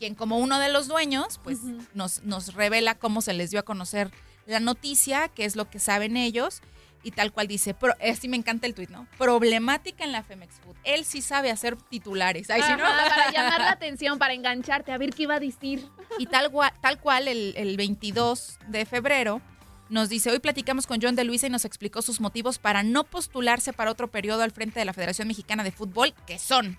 quien 0.00 0.16
como 0.16 0.38
uno 0.38 0.58
de 0.58 0.68
los 0.68 0.88
dueños, 0.88 1.40
pues 1.44 1.60
nos, 1.94 2.24
nos 2.24 2.54
revela 2.54 2.96
cómo 2.96 3.22
se 3.22 3.32
les 3.32 3.50
dio 3.50 3.60
a 3.60 3.64
conocer 3.64 4.10
la 4.46 4.58
noticia, 4.58 5.28
qué 5.28 5.44
es 5.44 5.54
lo 5.54 5.70
que 5.70 5.78
saben 5.78 6.16
ellos 6.16 6.60
y 7.02 7.12
tal 7.12 7.32
cual 7.32 7.46
dice, 7.46 7.74
pero 7.74 7.94
sí 8.18 8.28
me 8.28 8.36
encanta 8.36 8.66
el 8.66 8.74
tuit, 8.74 8.90
¿no? 8.90 9.06
Problemática 9.18 10.04
en 10.04 10.12
la 10.12 10.22
Femex 10.22 10.56
Food. 10.60 10.76
Él 10.84 11.04
sí 11.04 11.22
sabe 11.22 11.50
hacer 11.50 11.76
titulares. 11.76 12.50
Ay, 12.50 12.60
Para 12.60 13.30
llamar 13.30 13.60
la 13.60 13.70
atención, 13.70 14.18
para 14.18 14.34
engancharte, 14.34 14.92
a 14.92 14.98
ver 14.98 15.10
qué 15.10 15.24
iba 15.24 15.36
a 15.36 15.40
decir. 15.40 15.86
Y 16.18 16.26
tal, 16.26 16.50
tal 16.80 17.00
cual 17.00 17.28
el, 17.28 17.54
el 17.56 17.76
22 17.76 18.58
de 18.68 18.84
febrero 18.86 19.40
nos 19.88 20.08
dice, 20.08 20.30
hoy 20.30 20.38
platicamos 20.38 20.86
con 20.86 21.00
John 21.00 21.16
de 21.16 21.24
Luisa 21.24 21.46
y 21.46 21.50
nos 21.50 21.64
explicó 21.64 22.02
sus 22.02 22.20
motivos 22.20 22.58
para 22.58 22.82
no 22.82 23.04
postularse 23.04 23.72
para 23.72 23.90
otro 23.90 24.08
periodo 24.08 24.42
al 24.42 24.50
frente 24.50 24.78
de 24.78 24.84
la 24.84 24.92
Federación 24.92 25.28
Mexicana 25.28 25.64
de 25.64 25.72
Fútbol, 25.72 26.14
que 26.26 26.38
son, 26.38 26.78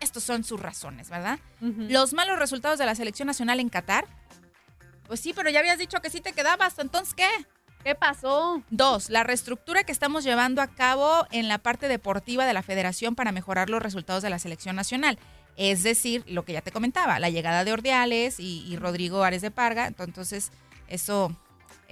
estos 0.00 0.22
son 0.22 0.44
sus 0.44 0.60
razones, 0.60 1.08
¿verdad? 1.08 1.38
Los 1.60 2.12
malos 2.12 2.38
resultados 2.38 2.78
de 2.78 2.86
la 2.86 2.94
selección 2.94 3.26
nacional 3.26 3.60
en 3.60 3.68
Qatar. 3.68 4.06
Pues 5.06 5.20
sí, 5.20 5.32
pero 5.32 5.50
ya 5.50 5.60
habías 5.60 5.78
dicho 5.78 6.00
que 6.00 6.10
sí 6.10 6.20
te 6.20 6.32
quedabas, 6.32 6.78
entonces 6.78 7.14
¿qué? 7.14 7.28
¿Qué 7.84 7.96
pasó? 7.96 8.62
Dos, 8.70 9.10
la 9.10 9.24
reestructura 9.24 9.82
que 9.82 9.90
estamos 9.90 10.22
llevando 10.22 10.62
a 10.62 10.68
cabo 10.68 11.26
en 11.32 11.48
la 11.48 11.58
parte 11.58 11.88
deportiva 11.88 12.46
de 12.46 12.52
la 12.52 12.62
federación 12.62 13.16
para 13.16 13.32
mejorar 13.32 13.70
los 13.70 13.82
resultados 13.82 14.22
de 14.22 14.30
la 14.30 14.38
selección 14.38 14.76
nacional. 14.76 15.18
Es 15.56 15.82
decir, 15.82 16.22
lo 16.28 16.44
que 16.44 16.52
ya 16.52 16.60
te 16.62 16.70
comentaba, 16.70 17.18
la 17.18 17.28
llegada 17.28 17.64
de 17.64 17.72
Ordiales 17.72 18.38
y, 18.38 18.76
Rodrigo 18.76 19.24
Ares 19.24 19.42
de 19.42 19.50
Parga. 19.50 19.86
Entonces, 19.88 20.52
eso, 20.86 21.36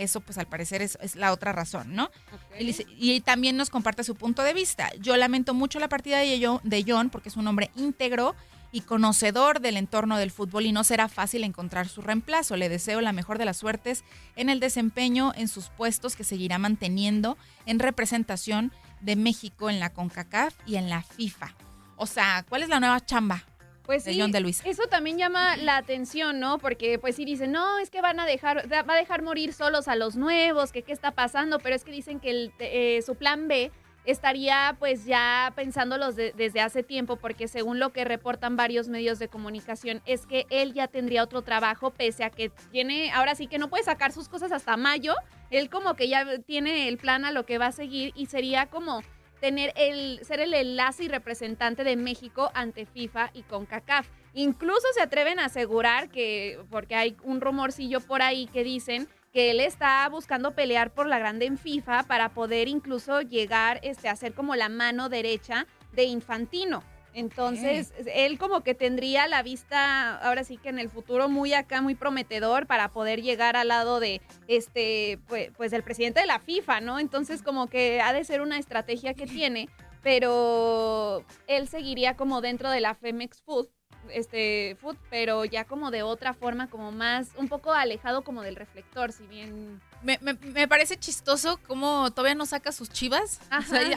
eso 0.02 0.20
pues 0.20 0.38
al 0.38 0.46
parecer 0.46 0.82
es, 0.82 0.98
la 1.14 1.32
otra 1.32 1.52
razón, 1.52 1.94
¿no? 1.94 2.10
Y, 2.58 3.20
también 3.20 3.56
nos 3.56 3.70
comparte 3.70 4.04
su 4.04 4.14
punto 4.14 4.42
de 4.42 4.54
vista. 4.54 4.90
Yo 5.00 5.16
lamento 5.16 5.54
mucho 5.54 5.78
la 5.78 5.88
partida 5.88 6.18
de, 6.18 6.58
de 6.62 6.84
John 6.86 7.10
porque 7.10 7.28
es 7.28 7.36
un 7.36 7.46
hombre 7.46 7.70
íntegro 7.76 8.34
y 8.72 8.82
conocedor 8.82 9.60
del 9.60 9.76
entorno 9.76 10.16
del 10.16 10.30
fútbol 10.30 10.66
y 10.66 10.72
no 10.72 10.84
será 10.84 11.08
fácil 11.08 11.44
encontrar 11.44 11.88
su 11.88 12.02
reemplazo. 12.02 12.56
Le 12.56 12.68
deseo 12.68 13.00
la 13.00 13.12
mejor 13.12 13.38
de 13.38 13.44
las 13.44 13.56
suertes 13.56 14.04
en 14.36 14.48
el 14.48 14.60
desempeño 14.60 15.32
en 15.36 15.48
sus 15.48 15.68
puestos 15.68 16.16
que 16.16 16.24
seguirá 16.24 16.58
manteniendo 16.58 17.36
en 17.66 17.78
representación 17.78 18.72
de 19.00 19.16
México 19.16 19.70
en 19.70 19.80
la 19.80 19.90
CONCACAF 19.90 20.54
y 20.66 20.76
en 20.76 20.88
la 20.88 21.02
FIFA. 21.02 21.54
O 21.96 22.06
sea, 22.06 22.44
¿cuál 22.48 22.62
es 22.62 22.68
la 22.68 22.80
nueva 22.80 23.04
chamba? 23.04 23.44
Pues 23.90 24.04
sí, 24.04 24.20
de 24.20 24.54
eso 24.70 24.82
también 24.88 25.18
llama 25.18 25.56
la 25.56 25.76
atención, 25.76 26.38
¿no? 26.38 26.58
Porque 26.58 27.00
pues 27.00 27.16
sí 27.16 27.24
dicen, 27.24 27.50
no, 27.50 27.80
es 27.80 27.90
que 27.90 28.00
van 28.00 28.20
a 28.20 28.24
dejar, 28.24 28.72
va 28.72 28.84
a 28.86 28.96
dejar 28.96 29.22
morir 29.22 29.52
solos 29.52 29.88
a 29.88 29.96
los 29.96 30.14
nuevos, 30.14 30.70
que 30.70 30.82
qué 30.82 30.92
está 30.92 31.10
pasando, 31.10 31.58
pero 31.58 31.74
es 31.74 31.82
que 31.82 31.90
dicen 31.90 32.20
que 32.20 32.30
el, 32.30 32.52
eh, 32.60 33.02
su 33.04 33.16
plan 33.16 33.48
B 33.48 33.72
estaría 34.04 34.76
pues 34.78 35.06
ya 35.06 35.52
pensándolos 35.56 36.14
desde 36.14 36.60
hace 36.60 36.84
tiempo 36.84 37.16
porque 37.16 37.48
según 37.48 37.80
lo 37.80 37.92
que 37.92 38.04
reportan 38.04 38.56
varios 38.56 38.88
medios 38.88 39.18
de 39.18 39.26
comunicación 39.26 40.02
es 40.06 40.24
que 40.24 40.46
él 40.50 40.72
ya 40.72 40.86
tendría 40.86 41.24
otro 41.24 41.42
trabajo 41.42 41.90
pese 41.90 42.22
a 42.22 42.30
que 42.30 42.50
tiene, 42.70 43.10
ahora 43.10 43.34
sí 43.34 43.48
que 43.48 43.58
no 43.58 43.68
puede 43.68 43.82
sacar 43.82 44.12
sus 44.12 44.28
cosas 44.28 44.52
hasta 44.52 44.76
mayo, 44.76 45.14
él 45.50 45.68
como 45.68 45.94
que 45.94 46.08
ya 46.08 46.38
tiene 46.46 46.86
el 46.86 46.96
plan 46.96 47.24
a 47.24 47.32
lo 47.32 47.44
que 47.44 47.58
va 47.58 47.66
a 47.66 47.72
seguir 47.72 48.12
y 48.14 48.26
sería 48.26 48.66
como 48.66 49.02
tener 49.40 49.72
el 49.76 50.20
ser 50.24 50.40
el 50.40 50.54
enlace 50.54 51.04
y 51.04 51.08
representante 51.08 51.84
de 51.84 51.96
México 51.96 52.50
ante 52.54 52.86
FIFA 52.86 53.30
y 53.34 53.42
CONCACAF. 53.42 54.06
Incluso 54.34 54.86
se 54.94 55.02
atreven 55.02 55.38
a 55.40 55.46
asegurar 55.46 56.10
que 56.10 56.58
porque 56.70 56.94
hay 56.94 57.16
un 57.24 57.40
rumorcillo 57.40 58.00
por 58.00 58.22
ahí 58.22 58.46
que 58.46 58.62
dicen 58.62 59.08
que 59.32 59.50
él 59.50 59.60
está 59.60 60.08
buscando 60.08 60.52
pelear 60.52 60.92
por 60.92 61.06
la 61.06 61.18
grande 61.18 61.46
en 61.46 61.58
FIFA 61.58 62.04
para 62.04 62.30
poder 62.30 62.68
incluso 62.68 63.20
llegar 63.22 63.80
este, 63.82 64.08
a 64.08 64.16
ser 64.16 64.34
como 64.34 64.56
la 64.56 64.68
mano 64.68 65.08
derecha 65.08 65.66
de 65.92 66.04
Infantino. 66.04 66.82
Entonces, 67.12 67.92
él 68.14 68.38
como 68.38 68.62
que 68.62 68.74
tendría 68.74 69.26
la 69.26 69.42
vista, 69.42 70.16
ahora 70.16 70.44
sí 70.44 70.56
que 70.56 70.68
en 70.68 70.78
el 70.78 70.88
futuro 70.88 71.28
muy 71.28 71.52
acá, 71.54 71.82
muy 71.82 71.94
prometedor 71.94 72.66
para 72.66 72.88
poder 72.90 73.22
llegar 73.22 73.56
al 73.56 73.68
lado 73.68 74.00
de 74.00 74.20
este, 74.46 75.18
pues, 75.26 75.50
pues 75.56 75.70
del 75.70 75.82
presidente 75.82 76.20
de 76.20 76.26
la 76.26 76.38
FIFA, 76.38 76.80
¿no? 76.80 76.98
Entonces, 76.98 77.42
como 77.42 77.68
que 77.68 78.00
ha 78.00 78.12
de 78.12 78.24
ser 78.24 78.40
una 78.40 78.58
estrategia 78.58 79.14
que 79.14 79.26
tiene, 79.26 79.68
pero 80.02 81.24
él 81.46 81.68
seguiría 81.68 82.16
como 82.16 82.40
dentro 82.40 82.70
de 82.70 82.80
la 82.80 82.94
Femex 82.94 83.42
Food 83.42 83.68
este 84.12 84.76
food, 84.80 84.96
pero 85.10 85.44
ya 85.44 85.64
como 85.64 85.90
de 85.90 86.02
otra 86.02 86.34
forma, 86.34 86.68
como 86.68 86.92
más, 86.92 87.28
un 87.36 87.48
poco 87.48 87.72
alejado 87.72 88.22
como 88.22 88.42
del 88.42 88.56
reflector, 88.56 89.12
si 89.12 89.26
bien... 89.26 89.80
Me, 90.02 90.18
me, 90.22 90.66
parece 90.66 90.96
chistoso 90.96 91.58
como 91.68 92.10
todavía 92.10 92.34
no 92.34 92.46
saca 92.46 92.72
sus 92.72 92.88
chivas, 92.88 93.40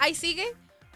ahí 0.01 0.13
sigue, 0.15 0.45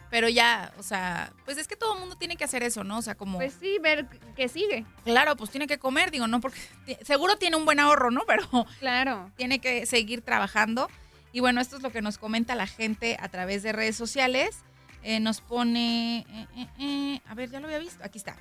pero 0.10 0.30
ya, 0.30 0.72
o 0.78 0.84
sea, 0.84 1.32
pues 1.46 1.58
es 1.58 1.68
que 1.68 1.76
todo 1.76 1.94
el 1.94 2.00
mundo 2.00 2.16
tiene 2.16 2.38
que 2.38 2.44
hacer 2.44 2.64
eso, 2.64 2.84
¿no? 2.84 2.98
O 2.98 3.02
sea, 3.02 3.16
como... 3.16 3.38
Pues 3.38 3.56
sí, 3.60 3.78
ver 3.82 4.08
que 4.36 4.48
sigue. 4.48 4.86
Claro, 5.04 5.36
pues 5.36 5.52
tiene 5.52 5.68
que 5.68 5.78
comer, 5.78 6.12
digo, 6.12 6.28
no, 6.28 6.40
porque 6.40 6.60
seguro 7.04 7.38
tiene 7.38 7.58
un 7.58 7.66
buen 7.66 7.80
ahorro, 7.80 8.12
¿no? 8.12 8.22
Pero... 8.28 8.66
Claro. 8.80 9.32
Tiene 9.36 9.60
que 9.60 9.86
seguir 9.86 10.22
trabajando. 10.22 10.90
Y 11.34 11.42
bueno, 11.42 11.60
esto 11.60 11.76
es 11.76 11.84
lo 11.84 11.92
que 11.92 12.02
nos 12.02 12.18
comenta 12.18 12.56
la 12.56 12.68
gente 12.68 13.18
a 13.20 13.28
través 13.30 13.64
de 13.64 13.74
redes 13.74 13.96
sociales. 13.96 14.60
Eh, 15.04 15.20
nos 15.20 15.42
pone... 15.42 16.26
Eh, 16.56 16.68
eh, 16.80 17.22
a 17.28 17.36
ver, 17.36 17.50
ya 17.50 17.60
lo 17.60 17.68
había 17.68 17.80
visto. 17.80 18.04
Aquí 18.04 18.18
está. 18.18 18.36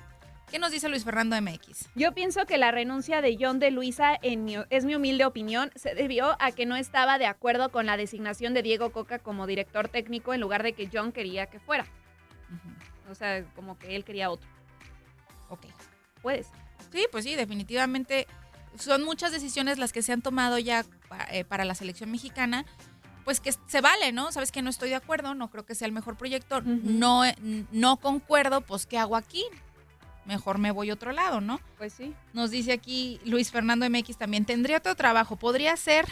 ¿Qué 0.49 0.59
nos 0.59 0.71
dice 0.71 0.87
Luis 0.87 1.03
Fernando 1.03 1.35
MX? 1.41 1.89
Yo 1.95 2.13
pienso 2.13 2.45
que 2.45 2.57
la 2.57 2.71
renuncia 2.71 3.21
de 3.21 3.37
John 3.39 3.59
de 3.59 3.69
Luisa, 3.69 4.17
en 4.21 4.45
mi- 4.45 4.55
es 4.69 4.85
mi 4.85 4.95
humilde 4.95 5.25
opinión, 5.25 5.71
se 5.75 5.93
debió 5.93 6.37
a 6.41 6.51
que 6.51 6.65
no 6.65 6.77
estaba 6.77 7.17
de 7.17 7.25
acuerdo 7.25 7.69
con 7.69 7.85
la 7.85 7.97
designación 7.97 8.53
de 8.53 8.63
Diego 8.63 8.91
Coca 8.93 9.19
como 9.19 9.45
director 9.45 9.89
técnico 9.89 10.33
en 10.33 10.39
lugar 10.39 10.63
de 10.63 10.71
que 10.73 10.89
John 10.91 11.11
quería 11.11 11.47
que 11.47 11.59
fuera. 11.59 11.85
O 13.11 13.15
sea, 13.15 13.43
como 13.55 13.77
que 13.77 13.95
él 13.95 14.05
quería 14.05 14.29
otro. 14.29 14.47
Ok. 15.49 15.65
Puedes. 16.21 16.47
Sí, 16.91 17.05
pues 17.11 17.25
sí, 17.25 17.35
definitivamente 17.35 18.25
son 18.77 19.03
muchas 19.03 19.31
decisiones 19.33 19.77
las 19.77 19.91
que 19.91 20.01
se 20.01 20.13
han 20.13 20.21
tomado 20.21 20.57
ya 20.59 20.85
eh, 21.31 21.43
para 21.43 21.65
la 21.65 21.75
selección 21.75 22.09
mexicana. 22.09 22.65
Pues 23.25 23.41
que 23.41 23.51
se 23.51 23.81
vale, 23.81 24.13
¿no? 24.13 24.31
Sabes 24.31 24.53
que 24.53 24.61
no 24.61 24.69
estoy 24.69 24.87
de 24.89 24.95
acuerdo, 24.95 25.35
no 25.35 25.49
creo 25.49 25.65
que 25.65 25.75
sea 25.75 25.85
el 25.87 25.91
mejor 25.91 26.15
proyecto, 26.15 26.61
no, 26.61 27.23
no 27.73 27.97
concuerdo, 27.97 28.61
pues 28.61 28.85
¿qué 28.85 28.97
hago 28.97 29.17
aquí? 29.17 29.43
Mejor 30.27 30.57
me 30.57 30.71
voy 30.71 30.89
a 30.89 30.93
otro 30.93 31.11
lado, 31.13 31.39
¿no? 31.41 31.59
Pues 31.77 31.93
sí. 31.93 32.13
Nos 32.33 32.51
dice 32.51 32.73
aquí 32.73 33.19
Luis 33.25 33.49
Fernando 33.49 33.89
MX 33.89 34.17
también, 34.17 34.45
tendría 34.45 34.77
otro 34.77 34.93
trabajo, 34.95 35.37
podría 35.37 35.75
ser 35.77 36.05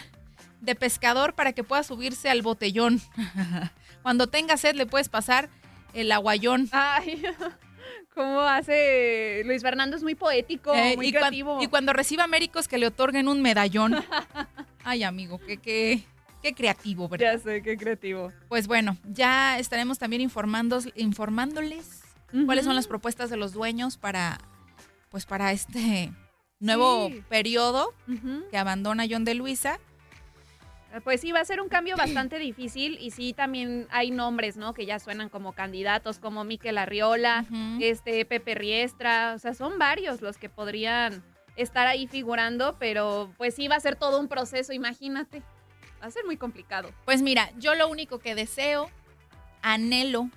de 0.62 0.74
pescador 0.74 1.34
para 1.34 1.52
que 1.54 1.64
pueda 1.64 1.84
subirse 1.84 2.30
al 2.30 2.42
botellón. 2.42 3.02
Cuando 4.02 4.28
tenga 4.28 4.56
sed 4.58 4.76
le 4.76 4.86
puedes 4.86 5.10
pasar 5.10 5.50
el 5.94 6.12
aguayón. 6.12 6.70
Ay, 6.72 7.24
¿cómo 8.16 8.40
hace 8.42 9.42
Luis 9.46 9.62
Fernando? 9.62 9.98
Es 9.98 10.04
muy 10.04 10.16
poético, 10.16 10.74
Eh, 10.74 10.96
muy 10.96 11.08
y, 11.08 11.12
cuan- 11.12 11.20
creativo. 11.22 11.62
y 11.62 11.68
cuando 11.68 11.92
reciba 11.94 12.26
médicos 12.28 12.68
que 12.70 12.78
le 12.78 12.88
otorguen 12.88 13.28
un 13.28 13.42
medallón. 13.42 13.96
Ay, 14.86 15.04
amigo, 15.04 15.40
qué, 15.40 15.58
qué, 15.58 16.04
qué 16.42 16.54
creativo, 16.54 17.10
¿verdad? 17.10 17.34
Ya 17.34 17.40
sé, 17.40 17.62
qué 17.62 17.76
creativo. 17.78 18.32
Pues 18.48 18.68
bueno, 18.68 18.96
ya 19.04 19.60
estaremos 19.60 20.00
también 20.00 20.22
informándoles 20.96 22.04
cuáles 22.46 22.66
son 22.66 22.76
las 22.76 22.88
propuestas 22.88 23.30
de 23.30 23.38
los 23.38 23.54
dueños 23.54 23.98
para, 23.98 24.38
pues 25.10 25.26
para 25.26 25.52
este 25.52 26.12
nuevo 26.60 27.10
Sí. 27.10 27.24
periodo 27.30 27.94
que 28.52 28.58
abandona 28.58 29.06
John 29.10 29.24
de 29.26 29.36
Luisa. 29.36 29.80
Pues 31.04 31.20
sí, 31.20 31.34
va 31.34 31.42
a 31.42 31.46
ser 31.46 31.60
un 31.62 31.68
cambio 31.68 31.96
bastante 32.28 32.40
difícil 32.40 32.98
y 33.02 33.12
sí 33.12 33.34
también 33.34 33.88
hay 33.92 34.12
nombres, 34.12 34.56
¿no? 34.58 34.74
Que 34.74 34.86
ya 34.86 34.98
suenan 35.00 35.28
como 35.30 35.52
candidatos, 35.54 36.20
como 36.20 36.44
Miquel 36.46 36.78
Arriola, 36.78 37.46
este 37.82 38.24
Pepe 38.26 38.56
Riestra, 38.56 39.34
o 39.36 39.40
sea, 39.40 39.54
son 39.54 39.78
varios 39.78 40.22
los 40.22 40.38
que 40.38 40.50
podrían 40.50 41.24
estar 41.58 41.88
ahí 41.88 42.08
figurando, 42.08 42.78
pero 42.80 43.32
pues 43.38 43.56
sí 43.56 43.68
va 43.68 43.76
a 43.76 43.80
ser 43.80 43.96
todo 43.98 44.20
un 44.20 44.28
proceso, 44.28 44.72
imagínate. 44.74 45.42
Va 46.02 46.08
a 46.08 46.12
ser 46.12 46.26
muy 46.26 46.38
complicado. 46.38 46.92
Pues 47.06 47.22
mira, 47.22 47.50
yo 47.58 47.76
lo 47.76 47.88
único 47.90 48.20
que 48.20 48.36
deseo, 48.36 48.90
anhelo, 49.62 50.30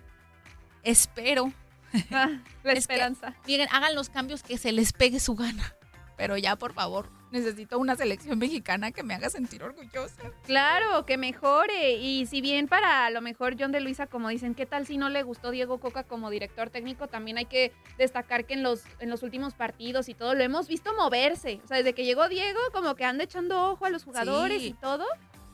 espero. 0.82 1.52
la 2.10 2.32
es 2.64 2.72
que, 2.72 2.78
esperanza. 2.78 3.34
miren, 3.46 3.68
hagan 3.70 3.94
los 3.94 4.08
cambios 4.10 4.42
que 4.42 4.58
se 4.58 4.72
les 4.72 4.92
pegue 4.92 5.20
su 5.20 5.34
gana. 5.34 5.74
Pero 6.16 6.36
ya, 6.36 6.56
por 6.56 6.72
favor, 6.72 7.08
necesito 7.30 7.78
una 7.78 7.94
selección 7.94 8.40
mexicana 8.40 8.90
que 8.90 9.04
me 9.04 9.14
haga 9.14 9.30
sentir 9.30 9.62
orgullosa. 9.62 10.20
Claro, 10.46 11.06
que 11.06 11.16
mejore. 11.16 11.92
Y 11.92 12.26
si 12.26 12.40
bien 12.40 12.66
para 12.66 13.06
a 13.06 13.10
lo 13.10 13.20
mejor 13.20 13.54
John 13.56 13.70
de 13.70 13.78
Luisa, 13.78 14.08
como 14.08 14.28
dicen, 14.28 14.56
¿qué 14.56 14.66
tal 14.66 14.84
si 14.84 14.96
no 14.98 15.10
le 15.10 15.22
gustó 15.22 15.52
Diego 15.52 15.78
Coca 15.78 16.02
como 16.02 16.28
director 16.30 16.70
técnico? 16.70 17.06
También 17.06 17.38
hay 17.38 17.44
que 17.44 17.72
destacar 17.98 18.46
que 18.46 18.54
en 18.54 18.64
los, 18.64 18.82
en 18.98 19.10
los 19.10 19.22
últimos 19.22 19.54
partidos 19.54 20.08
y 20.08 20.14
todo 20.14 20.34
lo 20.34 20.42
hemos 20.42 20.66
visto 20.66 20.92
moverse. 20.96 21.60
O 21.64 21.68
sea, 21.68 21.76
desde 21.76 21.92
que 21.94 22.04
llegó 22.04 22.28
Diego, 22.28 22.58
como 22.72 22.96
que 22.96 23.04
anda 23.04 23.22
echando 23.22 23.70
ojo 23.70 23.84
a 23.86 23.90
los 23.90 24.02
jugadores 24.02 24.60
Sí. 24.60 24.68
y 24.68 24.72
todo. 24.72 25.04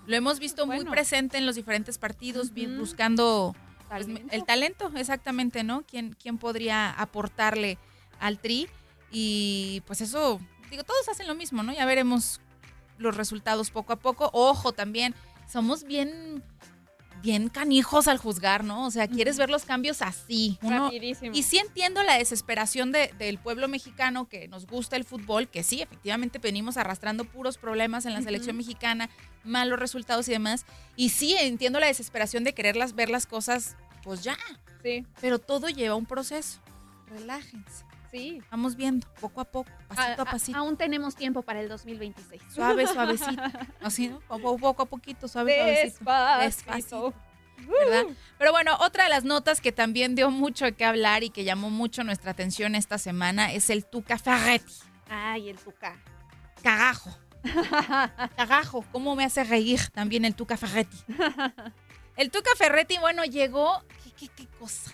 Lo 0.07 0.17
hemos 0.17 0.39
visto 0.39 0.65
muy 0.65 0.77
Bueno. 0.77 0.91
presente 0.93 1.37
en 1.37 1.45
los 1.45 1.57
diferentes 1.57 1.99
partidos, 1.99 2.53
buscando 2.79 3.55
pues, 4.03 4.23
el 4.31 4.45
talento, 4.45 4.91
exactamente, 4.97 5.63
¿no? 5.63 5.83
¿Quién, 5.83 6.17
¿Quién 6.21 6.39
podría 6.39 6.91
aportarle 6.91 7.79
al 8.21 8.39
tri? 8.39 8.69
Y 9.11 9.83
pues 9.87 10.01
eso, 10.01 10.41
digo, 10.71 10.83
todos 10.85 11.09
hacen 11.09 11.27
lo 11.29 11.35
mismo, 11.35 11.63
¿no? 11.63 11.73
Ya 11.73 11.85
veremos 11.87 12.41
los 12.99 13.17
resultados 13.17 13.71
poco 13.71 13.93
a 13.93 13.97
poco. 13.97 14.31
Ojo, 14.33 14.73
también, 14.73 15.15
somos 15.51 15.85
bien, 15.85 16.43
bien 17.23 17.49
canijos 17.49 18.07
al 18.09 18.19
juzgar, 18.19 18.65
¿no? 18.65 18.87
O 18.87 18.91
sea, 18.91 19.09
quieres 19.09 19.37
ver 19.39 19.49
los 19.51 19.65
cambios 19.65 20.03
así. 20.03 20.59
Uno- 20.63 20.85
Rapidísimo. 20.87 21.35
y 21.35 21.43
sí 21.43 21.59
entiendo 21.59 22.03
la 22.03 22.19
desesperación 22.19 22.93
de- 22.93 23.13
del 23.19 23.39
pueblo 23.39 23.67
mexicano 23.69 24.29
que 24.29 24.47
nos 24.49 24.67
gusta 24.67 24.97
el 24.97 25.05
fútbol, 25.05 25.49
que 25.49 25.63
sí, 25.63 25.81
efectivamente 25.81 26.39
venimos 26.39 26.77
arrastrando 26.77 27.25
puros 27.25 27.57
problemas 27.57 28.05
en 28.05 28.13
la 28.15 28.21
selección 28.23 28.57
mexicana, 28.57 29.09
malos 29.43 29.79
resultados 29.79 30.29
y 30.29 30.33
demás. 30.33 30.67
Y 30.97 31.11
sí 31.11 31.35
entiendo 31.39 31.81
la 31.81 31.87
desesperación 31.87 32.45
de 32.45 32.53
quererlas 32.53 32.95
ver 32.95 33.09
las 33.11 33.27
cosas, 33.27 33.77
pues 34.05 34.23
ya. 34.23 34.37
Sí. 34.83 35.05
Pero 35.21 35.39
todo 35.39 35.69
lleva 35.69 35.95
un 35.97 36.07
proceso. 36.07 36.61
Relájense. 37.09 37.85
Sí. 38.13 38.41
Vamos 38.51 38.77
viendo, 38.77 39.09
poco 39.21 39.41
a 39.41 39.45
poco, 39.45 39.69
pasito 39.89 40.23
a, 40.23 40.25
A- 40.25 40.29
a- 40.29 40.31
pasito. 40.31 40.57
aún 40.59 40.77
tenemos 40.77 41.17
tiempo 41.17 41.43
para 41.43 41.61
el 41.61 41.69
2026. 41.69 42.41
Suave, 42.55 42.87
suavecito. 42.93 43.43
Así, 43.83 44.09
¿no? 44.09 44.21
Poco, 44.21 44.57
poco 44.59 44.83
a 44.83 44.87
poquito, 44.87 45.27
suave, 45.27 45.57
suavecito. 45.57 46.05
Despacito. 46.05 46.39
Despacito. 46.45 47.15
¿verdad? 47.67 48.05
Pero 48.39 48.53
bueno, 48.53 48.77
otra 48.81 49.05
de 49.05 49.11
las 49.11 49.25
notas 49.25 49.61
que 49.61 49.73
también 49.73 50.15
dio 50.15 50.31
mucho 50.31 50.67
qué 50.77 50.85
hablar 50.85 51.23
y 51.25 51.31
que 51.31 51.45
llamó 51.45 51.71
mucho 51.71 52.05
nuestra 52.05 52.31
atención 52.33 52.75
esta 52.75 52.99
semana 52.99 53.53
es 53.53 53.71
el 53.71 53.85
Tuca 53.85 54.19
Ferretti. 54.19 54.75
Ay, 55.09 55.49
el 55.49 55.57
Tuca. 55.59 55.97
Cagajo. 56.63 57.17
Cagajo. 58.37 58.85
¿Cómo 58.93 59.15
me 59.17 59.25
hace 59.25 59.45
reír 59.45 59.81
también 59.93 60.25
el 60.25 60.35
Tuca 60.35 60.57
Ferretti? 60.57 60.97
El 62.17 62.31
Tuca 62.31 62.51
Ferretti, 62.57 62.99
bueno, 62.99 63.25
llegó. 63.25 63.83
¿Qué, 64.03 64.11
qué, 64.13 64.29
qué 64.29 64.47
cosa? 64.59 64.93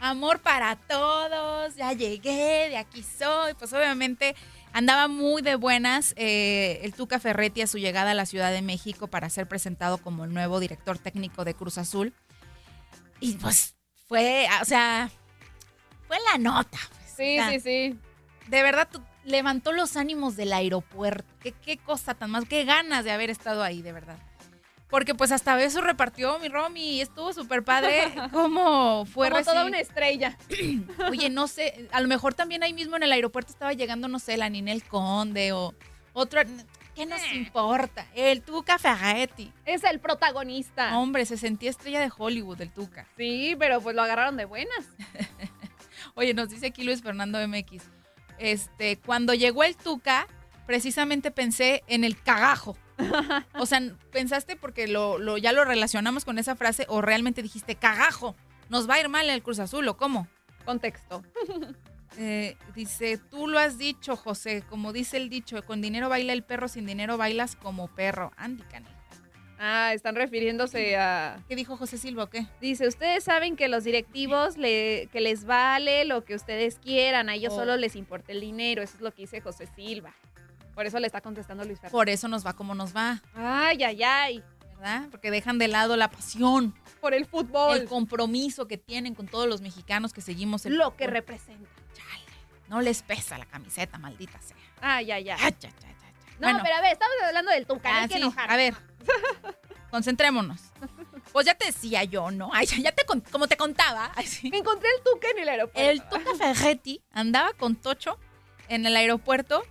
Amor 0.00 0.40
para 0.40 0.76
todos, 0.76 1.74
ya 1.74 1.92
llegué, 1.92 2.68
de 2.68 2.76
aquí 2.76 3.02
soy. 3.02 3.54
Pues 3.54 3.72
obviamente 3.72 4.36
andaba 4.72 5.08
muy 5.08 5.42
de 5.42 5.56
buenas 5.56 6.14
eh, 6.16 6.80
el 6.82 6.94
Tuca 6.94 7.18
Ferretti 7.18 7.62
a 7.62 7.66
su 7.66 7.78
llegada 7.78 8.12
a 8.12 8.14
la 8.14 8.26
Ciudad 8.26 8.52
de 8.52 8.62
México 8.62 9.08
para 9.08 9.28
ser 9.30 9.48
presentado 9.48 9.98
como 9.98 10.24
el 10.24 10.32
nuevo 10.32 10.60
director 10.60 10.98
técnico 10.98 11.44
de 11.44 11.54
Cruz 11.54 11.78
Azul. 11.78 12.14
Y 13.20 13.34
pues 13.34 13.74
fue, 14.06 14.46
o 14.62 14.64
sea, 14.64 15.10
fue 16.06 16.16
la 16.32 16.38
nota. 16.38 16.78
pues, 16.90 17.14
Sí, 17.16 17.38
o 17.38 17.42
sea, 17.42 17.50
sí, 17.50 17.60
sí. 17.60 17.98
De 18.46 18.62
verdad, 18.62 18.88
levantó 19.24 19.72
los 19.72 19.96
ánimos 19.96 20.36
del 20.36 20.52
aeropuerto. 20.52 21.28
¿Qué, 21.40 21.52
qué 21.52 21.76
cosa 21.76 22.14
tan 22.14 22.30
más, 22.30 22.44
qué 22.44 22.64
ganas 22.64 23.04
de 23.04 23.10
haber 23.10 23.30
estado 23.30 23.64
ahí, 23.64 23.82
de 23.82 23.92
verdad. 23.92 24.18
Porque 24.90 25.14
pues 25.14 25.32
hasta 25.32 25.54
beso 25.54 25.80
repartió 25.82 26.38
mi 26.38 26.48
Romy 26.48 26.96
y 26.96 27.00
estuvo 27.00 27.32
súper 27.32 27.62
padre. 27.62 28.10
¿Cómo 28.32 29.04
fue 29.04 29.30
Como 29.30 29.42
toda 29.42 29.66
una 29.66 29.80
estrella. 29.80 30.38
Oye, 31.10 31.28
no 31.28 31.46
sé, 31.46 31.88
a 31.92 32.00
lo 32.00 32.08
mejor 32.08 32.34
también 32.34 32.62
ahí 32.62 32.72
mismo 32.72 32.96
en 32.96 33.02
el 33.02 33.12
aeropuerto 33.12 33.52
estaba 33.52 33.72
llegando, 33.74 34.08
no 34.08 34.18
sé, 34.18 34.36
la 34.36 34.48
Ninel 34.48 34.82
Conde 34.84 35.52
o 35.52 35.74
otro. 36.14 36.40
¿Qué 36.94 37.06
nos 37.06 37.20
importa? 37.32 38.06
El 38.14 38.42
Tuca 38.42 38.76
Ferretti. 38.78 39.52
Es 39.64 39.84
el 39.84 40.00
protagonista. 40.00 40.98
Hombre, 40.98 41.26
se 41.26 41.36
sentía 41.36 41.70
estrella 41.70 42.00
de 42.00 42.10
Hollywood, 42.16 42.60
el 42.60 42.72
Tuca. 42.72 43.06
Sí, 43.16 43.54
pero 43.56 43.80
pues 43.80 43.94
lo 43.94 44.02
agarraron 44.02 44.36
de 44.36 44.46
buenas. 44.46 44.86
Oye, 46.14 46.34
nos 46.34 46.48
dice 46.48 46.66
aquí 46.66 46.82
Luis 46.82 47.02
Fernando 47.02 47.38
MX. 47.46 47.84
Este, 48.38 48.96
cuando 48.98 49.34
llegó 49.34 49.62
el 49.62 49.76
Tuca, 49.76 50.26
precisamente 50.68 51.30
pensé 51.30 51.82
en 51.86 52.04
el 52.04 52.20
cagajo. 52.22 52.76
O 53.54 53.64
sea, 53.64 53.80
¿pensaste 54.12 54.54
porque 54.54 54.86
lo, 54.86 55.16
lo- 55.18 55.38
ya 55.38 55.52
lo 55.52 55.64
relacionamos 55.64 56.26
con 56.26 56.38
esa 56.38 56.54
frase 56.56 56.84
o 56.88 57.00
realmente 57.00 57.42
dijiste 57.42 57.74
cagajo? 57.74 58.36
¿Nos 58.68 58.88
va 58.88 58.94
a 58.94 59.00
ir 59.00 59.08
mal 59.08 59.30
el 59.30 59.42
Cruz 59.42 59.60
Azul 59.60 59.88
o 59.88 59.96
cómo? 59.96 60.28
Contexto. 60.64 61.24
Eh, 62.20 62.56
dice, 62.74 63.18
tú 63.30 63.46
lo 63.46 63.60
has 63.60 63.78
dicho, 63.78 64.16
José, 64.16 64.64
como 64.68 64.92
dice 64.92 65.18
el 65.18 65.28
dicho, 65.28 65.62
con 65.64 65.80
dinero 65.80 66.08
baila 66.08 66.32
el 66.32 66.42
perro, 66.42 66.66
sin 66.66 66.84
dinero 66.84 67.16
bailas 67.16 67.54
como 67.54 67.86
perro. 67.88 68.32
Andy 68.36 68.62
Cane. 68.64 68.86
Ah, 69.60 69.92
están 69.92 70.16
refiriéndose 70.16 70.96
a... 70.96 71.38
¿Qué 71.48 71.54
dijo 71.54 71.76
José 71.76 71.96
Silva 71.98 72.24
o 72.24 72.30
qué? 72.30 72.46
Dice, 72.60 72.88
ustedes 72.88 73.22
saben 73.22 73.54
que 73.56 73.68
los 73.68 73.84
directivos 73.84 74.56
le, 74.56 75.08
que 75.12 75.20
les 75.20 75.44
vale 75.44 76.04
lo 76.06 76.24
que 76.24 76.34
ustedes 76.34 76.78
quieran, 76.80 77.28
a 77.28 77.34
ellos 77.34 77.52
Oh. 77.52 77.58
solo 77.58 77.76
les 77.76 77.94
importa 77.94 78.32
el 78.32 78.40
dinero, 78.40 78.82
eso 78.82 78.96
es 78.96 79.00
lo 79.02 79.12
que 79.12 79.22
dice 79.22 79.40
José 79.40 79.68
Silva. 79.76 80.12
Por 80.78 80.86
eso 80.86 81.00
le 81.00 81.08
está 81.08 81.20
contestando 81.20 81.64
Luis 81.64 81.80
Fernando. 81.80 81.98
Por 81.98 82.08
eso 82.08 82.28
nos 82.28 82.46
va 82.46 82.52
como 82.52 82.72
nos 82.72 82.94
va, 82.94 83.20
Ay, 83.34 83.82
ay, 83.82 84.00
ay. 84.04 84.44
¿verdad? 84.76 85.08
Porque 85.10 85.32
dejan 85.32 85.58
de 85.58 85.66
lado 85.66 85.96
la 85.96 86.08
pasión, 86.08 86.72
Por 87.00 87.14
el 87.14 87.26
fútbol. 87.26 87.78
el 87.78 87.88
compromiso 87.88 88.68
que 88.68 88.78
tienen 88.78 89.16
con 89.16 89.26
todos 89.26 89.48
los 89.48 89.60
mexicanos 89.60 90.12
que 90.12 90.20
seguimos 90.20 90.66
el 90.66 90.76
lo 90.78 90.94
que 90.94 91.08
representa. 91.08 91.68
No 92.68 92.80
les 92.80 93.02
pesa 93.02 93.38
la 93.38 93.46
camiseta, 93.46 93.98
maldita 93.98 94.40
sea. 94.40 94.56
Ay, 94.80 95.10
ay, 95.10 95.28
ay. 95.30 95.38
Ay, 95.42 95.56
ay, 95.64 95.70
ay. 95.84 95.94
No, 96.38 96.46
Bueno, 96.46 96.60
pero 96.62 96.76
a 96.76 96.80
ver, 96.80 96.92
estamos 96.92 97.16
hablando 97.26 97.50
del 97.50 97.66
Tuca, 97.66 97.92
no 97.92 98.04
ah, 98.04 98.06
que 98.06 98.14
enojar. 98.14 98.48
A 98.48 98.56
ver, 98.56 98.74
concentrémonos. 99.90 100.60
Pues 101.32 101.44
ya 101.44 101.56
te 101.56 101.66
decía 101.66 102.04
yo, 102.04 102.30
¿no? 102.30 102.50
Ay, 102.52 102.66
ya 102.66 102.92
te 102.92 103.04
como 103.04 103.48
te 103.48 103.56
contaba. 103.56 104.12
sí. 104.24 104.48
Encontré 104.54 104.88
el 104.96 105.02
Tuca 105.02 105.26
en 105.30 105.40
el 105.40 105.48
aeropuerto. 105.48 105.90
El 105.90 106.02
Tuca 106.04 106.36
Ferretti 106.36 107.02
andaba 107.10 107.52
con 107.54 107.74
Tocho 107.74 108.16
en 108.68 108.86
el 108.86 108.94
aeropuerto, 108.96 109.64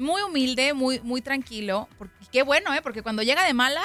muy 0.00 0.22
humilde, 0.22 0.74
muy, 0.74 1.00
muy 1.00 1.20
tranquilo. 1.22 1.88
Porque, 1.98 2.14
qué 2.32 2.42
bueno, 2.42 2.74
¿eh? 2.74 2.80
Porque 2.82 3.02
cuando 3.02 3.22
llega 3.22 3.44
de 3.44 3.54
malas, 3.54 3.84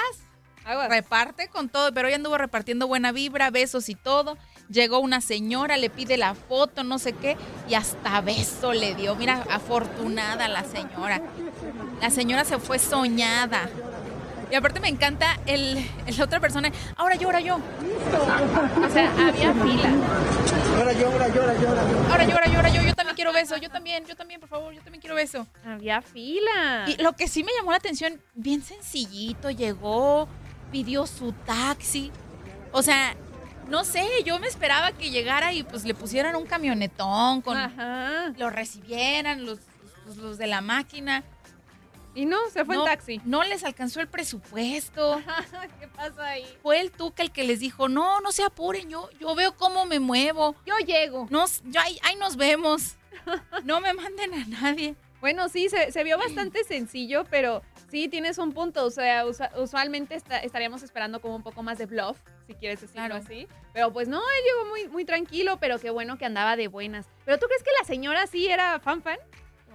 reparte 0.88 1.48
con 1.48 1.68
todo, 1.68 1.92
pero 1.92 2.08
ella 2.08 2.16
anduvo 2.16 2.38
repartiendo 2.38 2.88
buena 2.88 3.12
vibra, 3.12 3.50
besos 3.50 3.88
y 3.88 3.94
todo. 3.94 4.36
Llegó 4.68 4.98
una 4.98 5.20
señora, 5.20 5.76
le 5.76 5.90
pide 5.90 6.16
la 6.16 6.34
foto, 6.34 6.82
no 6.82 6.98
sé 6.98 7.12
qué, 7.12 7.36
y 7.68 7.74
hasta 7.74 8.20
beso 8.20 8.72
le 8.72 8.94
dio. 8.94 9.14
Mira, 9.14 9.44
afortunada 9.50 10.48
la 10.48 10.64
señora. 10.64 11.22
La 12.00 12.10
señora 12.10 12.44
se 12.44 12.58
fue 12.58 12.78
soñada. 12.78 13.68
Y 14.50 14.54
aparte 14.54 14.78
me 14.80 14.88
encanta 14.88 15.38
el, 15.46 15.84
el 16.06 16.22
otra 16.22 16.38
persona. 16.40 16.70
Ahora 16.96 17.16
yo, 17.16 17.26
ahora 17.28 17.40
yo. 17.40 17.56
O 17.56 18.90
sea, 18.90 19.10
había 19.28 19.52
fila. 19.52 19.90
Ahora 20.78 20.92
yo, 20.92 21.10
ahora 21.10 21.28
yo, 21.28 21.40
ahora 21.42 21.54
yo, 21.60 21.68
ahora 21.68 21.82
yo. 21.82 22.12
Ahora 22.12 22.24
yo, 22.24 22.56
ahora 22.56 22.68
yo, 22.68 22.82
yo. 22.82 22.94
También 22.94 23.16
quiero 23.16 23.32
beso. 23.32 23.56
Yo 23.56 23.70
también, 23.70 24.04
yo 24.06 24.14
también, 24.14 24.38
por 24.40 24.48
favor. 24.48 24.72
Yo 24.72 24.80
también 24.82 25.00
quiero 25.00 25.16
beso. 25.16 25.46
Había 25.64 26.00
fila. 26.00 26.84
Y 26.86 27.02
lo 27.02 27.14
que 27.14 27.26
sí 27.26 27.42
me 27.42 27.50
llamó 27.58 27.72
la 27.72 27.78
atención, 27.78 28.20
bien 28.34 28.62
sencillito, 28.62 29.50
llegó, 29.50 30.28
pidió 30.70 31.06
su 31.06 31.32
taxi. 31.32 32.12
O 32.70 32.82
sea, 32.82 33.14
no 33.68 33.84
sé, 33.84 34.06
yo 34.24 34.38
me 34.38 34.46
esperaba 34.46 34.92
que 34.92 35.10
llegara 35.10 35.52
y 35.52 35.64
pues 35.64 35.84
le 35.84 35.94
pusieran 35.94 36.36
un 36.36 36.46
camionetón, 36.46 37.42
con 37.42 37.58
lo 38.36 38.50
recibieran 38.50 39.44
los, 39.44 39.58
los, 40.06 40.16
los 40.18 40.38
de 40.38 40.46
la 40.46 40.60
máquina. 40.60 41.24
Y 42.16 42.24
no, 42.24 42.38
se 42.50 42.64
fue 42.64 42.76
no, 42.76 42.82
en 42.82 42.90
taxi. 42.90 43.20
No 43.26 43.44
les 43.44 43.62
alcanzó 43.62 44.00
el 44.00 44.08
presupuesto. 44.08 45.20
¿Qué 45.80 45.86
pasa 45.86 46.28
ahí? 46.28 46.46
Fue 46.62 46.80
el 46.80 46.90
Tuca 46.90 47.22
el 47.22 47.30
que 47.30 47.44
les 47.44 47.60
dijo, 47.60 47.90
no, 47.90 48.22
no 48.22 48.32
se 48.32 48.42
apuren, 48.42 48.88
yo, 48.88 49.10
yo 49.20 49.34
veo 49.34 49.54
cómo 49.54 49.84
me 49.84 50.00
muevo. 50.00 50.56
Yo 50.64 50.74
llego. 50.78 51.26
Nos, 51.28 51.62
yo, 51.64 51.78
ahí, 51.78 51.98
ahí 52.02 52.16
nos 52.16 52.36
vemos. 52.36 52.96
no 53.64 53.82
me 53.82 53.92
manden 53.92 54.32
a 54.32 54.46
nadie. 54.46 54.96
Bueno, 55.20 55.50
sí, 55.50 55.68
se, 55.68 55.92
se, 55.92 56.04
vio 56.04 56.16
bastante 56.16 56.64
sencillo, 56.64 57.24
pero 57.30 57.62
sí, 57.90 58.08
tienes 58.08 58.38
un 58.38 58.52
punto. 58.52 58.86
O 58.86 58.90
sea, 58.90 59.26
usualmente 59.58 60.14
está, 60.14 60.38
estaríamos 60.38 60.82
esperando 60.82 61.20
como 61.20 61.36
un 61.36 61.42
poco 61.42 61.62
más 61.62 61.76
de 61.76 61.84
bluff, 61.84 62.16
si 62.46 62.54
quieres 62.54 62.80
decirlo 62.80 63.08
claro. 63.08 63.22
así. 63.22 63.46
Pero 63.74 63.92
pues 63.92 64.08
no, 64.08 64.20
él 64.20 64.44
llegó 64.44 64.70
muy, 64.70 64.88
muy 64.88 65.04
tranquilo, 65.04 65.58
pero 65.60 65.78
qué 65.78 65.90
bueno 65.90 66.16
que 66.16 66.24
andaba 66.24 66.56
de 66.56 66.68
buenas. 66.68 67.06
¿Pero 67.26 67.38
tú 67.38 67.46
crees 67.46 67.62
que 67.62 67.70
la 67.78 67.86
señora 67.86 68.26
sí 68.26 68.46
era 68.46 68.80
fan 68.80 69.02
fan? 69.02 69.18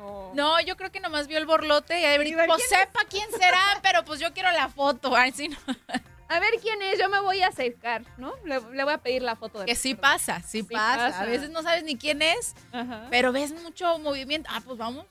Oh. 0.02 0.32
No, 0.34 0.60
yo 0.62 0.76
creo 0.78 0.92
que 0.92 1.00
nomás 1.00 1.28
vio 1.28 1.38
el 1.38 1.46
borlote 1.46 2.00
y 2.00 2.06
a 2.06 2.18
ver, 2.18 2.34
pues 2.48 2.68
sepa 2.68 3.02
quién 3.10 3.30
será, 3.32 3.62
pero 3.84 4.04
pues 4.04 4.20
yo 4.20 4.34
quiero 4.34 4.52
la 4.52 4.68
foto. 4.70 5.16
Ay, 5.16 5.32
sí, 5.32 5.48
no. 5.48 5.58
A 6.28 6.40
ver 6.40 6.52
quién 6.62 6.82
es, 6.82 6.98
yo 6.98 7.10
me 7.10 7.20
voy 7.20 7.42
a 7.42 7.48
acercar, 7.50 8.04
¿no? 8.18 8.34
Le, 8.46 8.60
le 8.72 8.84
voy 8.84 8.94
a 8.94 8.98
pedir 9.00 9.22
la 9.22 9.36
foto. 9.36 9.60
De 9.60 9.66
que 9.66 9.76
sí 9.76 9.96
pasa, 9.96 10.40
sí, 10.42 10.62
sí 10.62 10.64
pasa. 10.64 11.08
pasa. 11.08 11.22
A 11.22 11.26
veces 11.26 11.50
no 11.50 11.62
sabes 11.62 11.84
ni 11.84 11.98
quién 11.98 12.22
es, 12.22 12.56
Ajá. 12.72 13.08
pero 13.10 13.32
ves 13.32 13.52
mucho 13.52 14.00
movimiento. 14.00 14.50
Ah, 14.52 14.62
pues 14.66 14.78
vamos. 14.78 15.06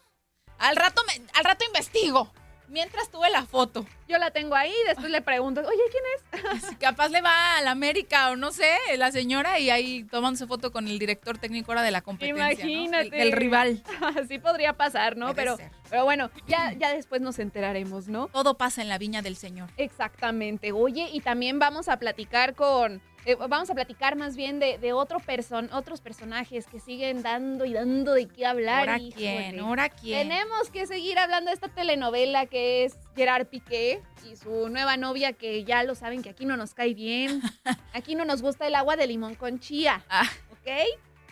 Al 0.58 0.76
rato, 0.76 1.02
me, 1.06 1.22
al 1.34 1.44
rato 1.44 1.64
investigo. 1.64 2.32
Mientras 2.70 3.10
tuve 3.10 3.28
la 3.30 3.44
foto. 3.44 3.84
Yo 4.08 4.16
la 4.18 4.30
tengo 4.30 4.54
ahí, 4.54 4.72
después 4.86 5.10
le 5.10 5.20
pregunto, 5.22 5.60
oye, 5.60 5.82
¿quién 5.90 6.62
es? 6.62 6.76
Capaz 6.78 7.08
le 7.08 7.20
va 7.20 7.56
a 7.56 7.62
la 7.62 7.72
América 7.72 8.30
o 8.30 8.36
no 8.36 8.52
sé, 8.52 8.70
la 8.96 9.10
señora, 9.10 9.58
y 9.58 9.70
ahí 9.70 10.04
tomándose 10.04 10.46
foto 10.46 10.70
con 10.70 10.86
el 10.86 10.98
director 10.98 11.38
técnico 11.38 11.72
ahora 11.72 11.82
de 11.82 11.90
la 11.90 12.00
competencia. 12.00 12.52
Imagínate. 12.52 13.10
¿no? 13.10 13.16
El, 13.16 13.22
el, 13.22 13.32
rival. 13.32 13.82
Así 14.20 14.38
podría 14.38 14.72
pasar, 14.74 15.16
¿no? 15.16 15.34
pero, 15.34 15.58
pero 15.88 16.04
bueno, 16.04 16.30
ya, 16.46 16.72
ya 16.72 16.94
después 16.94 17.20
nos 17.20 17.38
enteraremos, 17.40 18.08
¿no? 18.08 18.28
Todo 18.28 18.56
pasa 18.56 18.82
en 18.82 18.88
la 18.88 18.98
viña 18.98 19.20
del 19.20 19.36
Señor. 19.36 19.70
Exactamente. 19.76 20.72
Oye, 20.72 21.08
y 21.12 21.20
también 21.20 21.58
vamos 21.58 21.88
a 21.88 21.98
platicar 21.98 22.54
con. 22.54 23.02
Eh, 23.26 23.34
vamos 23.34 23.68
a 23.68 23.74
platicar 23.74 24.16
más 24.16 24.34
bien 24.34 24.58
de, 24.58 24.78
de 24.78 24.92
otro 24.94 25.20
person, 25.20 25.68
otros 25.72 26.00
personajes 26.00 26.66
que 26.66 26.80
siguen 26.80 27.22
dando 27.22 27.66
y 27.66 27.74
dando 27.74 28.14
de 28.14 28.26
qué 28.26 28.46
hablar. 28.46 28.88
¿Ahora 28.88 28.98
quién? 29.14 29.60
¿Ahora 29.60 29.88
quién? 29.90 30.28
Tenemos 30.28 30.70
que 30.70 30.86
seguir 30.86 31.18
hablando 31.18 31.50
de 31.50 31.54
esta 31.54 31.68
telenovela 31.68 32.46
que 32.46 32.84
es 32.84 32.96
Gerard 33.14 33.46
Piqué 33.46 34.02
y 34.30 34.36
su 34.36 34.70
nueva 34.70 34.96
novia 34.96 35.34
que 35.34 35.64
ya 35.64 35.82
lo 35.84 35.94
saben 35.94 36.22
que 36.22 36.30
aquí 36.30 36.46
no 36.46 36.56
nos 36.56 36.72
cae 36.72 36.94
bien. 36.94 37.42
Aquí 37.92 38.14
no 38.14 38.24
nos 38.24 38.40
gusta 38.40 38.66
el 38.66 38.74
agua 38.74 38.96
de 38.96 39.06
limón 39.06 39.34
con 39.34 39.58
chía. 39.58 40.04
Ah. 40.08 40.28
¿Ok? 40.52 40.70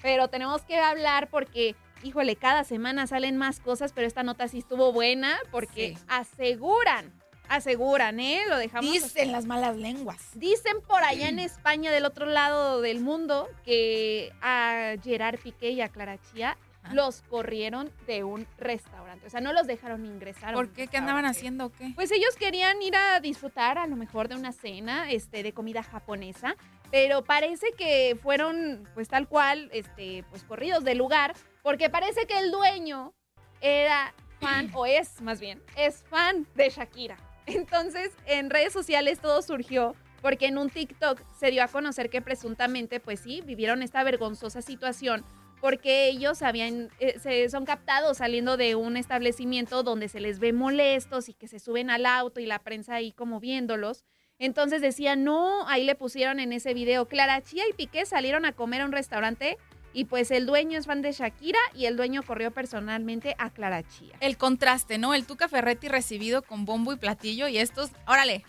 Pero 0.02 0.28
tenemos 0.28 0.62
que 0.62 0.76
hablar 0.76 1.28
porque, 1.30 1.74
híjole, 2.02 2.36
cada 2.36 2.64
semana 2.64 3.06
salen 3.06 3.36
más 3.36 3.60
cosas, 3.60 3.92
pero 3.92 4.06
esta 4.06 4.22
nota 4.22 4.48
sí 4.48 4.58
estuvo 4.58 4.92
buena 4.92 5.38
porque 5.50 5.94
sí. 5.96 6.04
aseguran 6.08 7.12
aseguran, 7.48 8.20
¿eh? 8.20 8.42
Lo 8.48 8.56
dejamos. 8.56 8.90
Dicen 8.90 9.32
las 9.32 9.46
malas 9.46 9.76
lenguas. 9.76 10.18
Dicen 10.34 10.80
por 10.86 11.02
allá 11.02 11.28
en 11.28 11.38
España, 11.38 11.90
del 11.90 12.04
otro 12.04 12.26
lado 12.26 12.80
del 12.80 13.00
mundo, 13.00 13.48
que 13.64 14.32
a 14.40 14.94
Gerard 15.02 15.38
Piqué 15.38 15.70
y 15.70 15.80
a 15.80 15.88
Clara 15.88 16.18
Chía 16.30 16.56
los 16.92 17.22
corrieron 17.22 17.92
de 18.06 18.24
un 18.24 18.46
restaurante. 18.56 19.26
O 19.26 19.30
sea, 19.30 19.40
no 19.40 19.52
los 19.52 19.66
dejaron 19.66 20.06
ingresar. 20.06 20.54
¿Por 20.54 20.72
qué? 20.72 20.86
¿Qué 20.86 20.96
andaban 20.96 21.26
haciendo 21.26 21.66
o 21.66 21.70
qué? 21.70 21.92
Pues 21.94 22.10
ellos 22.10 22.34
querían 22.36 22.80
ir 22.82 22.96
a 22.96 23.20
disfrutar 23.20 23.78
a 23.78 23.86
lo 23.86 23.96
mejor 23.96 24.28
de 24.28 24.36
una 24.36 24.52
cena 24.52 25.10
este, 25.10 25.42
de 25.42 25.52
comida 25.52 25.82
japonesa. 25.82 26.56
Pero 26.90 27.22
parece 27.22 27.66
que 27.76 28.18
fueron, 28.22 28.88
pues 28.94 29.08
tal 29.08 29.28
cual, 29.28 29.68
este, 29.72 30.24
pues 30.30 30.44
corridos 30.44 30.84
del 30.84 30.98
lugar. 30.98 31.34
Porque 31.62 31.90
parece 31.90 32.26
que 32.26 32.38
el 32.38 32.50
dueño 32.50 33.12
era 33.60 34.14
fan, 34.40 34.70
o 34.72 34.86
es 34.86 35.20
más 35.20 35.40
bien, 35.40 35.62
es 35.76 36.04
fan 36.08 36.46
de 36.54 36.70
Shakira. 36.70 37.16
Entonces, 37.48 38.12
en 38.26 38.50
redes 38.50 38.72
sociales 38.72 39.20
todo 39.20 39.42
surgió 39.42 39.94
porque 40.22 40.46
en 40.46 40.58
un 40.58 40.68
TikTok 40.68 41.20
se 41.38 41.50
dio 41.50 41.62
a 41.62 41.68
conocer 41.68 42.10
que 42.10 42.20
presuntamente, 42.20 43.00
pues 43.00 43.20
sí, 43.20 43.40
vivieron 43.44 43.82
esta 43.82 44.02
vergonzosa 44.02 44.62
situación 44.62 45.24
porque 45.60 46.08
ellos 46.08 46.42
habían, 46.42 46.88
eh, 47.00 47.18
se 47.18 47.48
son 47.48 47.64
captados 47.64 48.18
saliendo 48.18 48.56
de 48.56 48.74
un 48.76 48.96
establecimiento 48.96 49.82
donde 49.82 50.08
se 50.08 50.20
les 50.20 50.38
ve 50.38 50.52
molestos 50.52 51.28
y 51.28 51.34
que 51.34 51.48
se 51.48 51.58
suben 51.58 51.90
al 51.90 52.06
auto 52.06 52.40
y 52.40 52.46
la 52.46 52.60
prensa 52.60 52.94
ahí 52.94 53.12
como 53.12 53.40
viéndolos. 53.40 54.04
Entonces 54.38 54.80
decían, 54.80 55.24
no, 55.24 55.66
ahí 55.66 55.82
le 55.84 55.96
pusieron 55.96 56.38
en 56.38 56.52
ese 56.52 56.74
video, 56.74 57.08
Clara 57.08 57.42
Chía 57.42 57.64
y 57.68 57.72
Piqué 57.72 58.06
salieron 58.06 58.44
a 58.44 58.52
comer 58.52 58.82
a 58.82 58.84
un 58.84 58.92
restaurante 58.92 59.58
y 59.92 60.04
pues 60.04 60.30
el 60.30 60.46
dueño 60.46 60.78
es 60.78 60.86
fan 60.86 61.02
de 61.02 61.12
Shakira 61.12 61.58
y 61.74 61.86
el 61.86 61.96
dueño 61.96 62.22
corrió 62.22 62.50
personalmente 62.50 63.34
a 63.38 63.50
Clara 63.50 63.82
Chía. 63.82 64.14
El 64.20 64.36
contraste, 64.36 64.98
¿no? 64.98 65.14
El 65.14 65.26
Tuca 65.26 65.48
Ferretti 65.48 65.88
recibido 65.88 66.42
con 66.42 66.64
bombo 66.64 66.92
y 66.92 66.96
platillo 66.96 67.48
y 67.48 67.58
estos, 67.58 67.90
órale, 68.06 68.44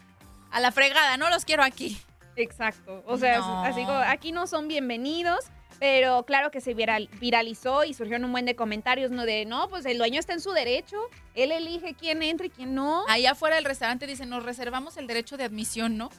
a 0.52 0.60
la 0.60 0.72
fregada, 0.72 1.18
no 1.18 1.30
los 1.30 1.46
quiero 1.46 1.64
aquí. 1.64 1.98
Exacto. 2.36 3.04
O 3.06 3.18
sea, 3.18 3.40
no. 3.40 3.64
así 3.64 3.82
como 3.82 3.98
aquí 3.98 4.32
no 4.32 4.48
son 4.48 4.68
bienvenidos. 4.68 5.46
Pero 5.80 6.26
claro 6.26 6.52
que 6.52 6.60
se 6.60 6.74
viral, 6.74 7.10
viralizó 7.22 7.86
y 7.86 7.94
surgieron 7.94 8.26
un 8.26 8.34
buen 8.34 8.46
de 8.46 8.54
comentarios, 8.54 9.12
¿no? 9.12 9.26
De, 9.26 9.46
no, 9.46 9.70
pues 9.70 9.86
el 9.86 9.98
dueño 9.98 10.20
está 10.20 10.34
en 10.34 10.42
su 10.42 10.52
derecho, 10.52 10.98
él 11.36 11.54
elige 11.54 11.94
quién 11.94 12.22
entra 12.22 12.48
y 12.48 12.50
quién 12.50 12.76
no. 12.76 13.06
Allá 13.08 13.32
afuera 13.32 13.56
del 13.56 13.64
restaurante 13.64 14.06
dicen, 14.06 14.30
nos 14.30 14.44
reservamos 14.44 14.98
el 14.98 15.08
derecho 15.08 15.38
de 15.38 15.46
admisión, 15.46 15.96
¿no? 15.96 16.10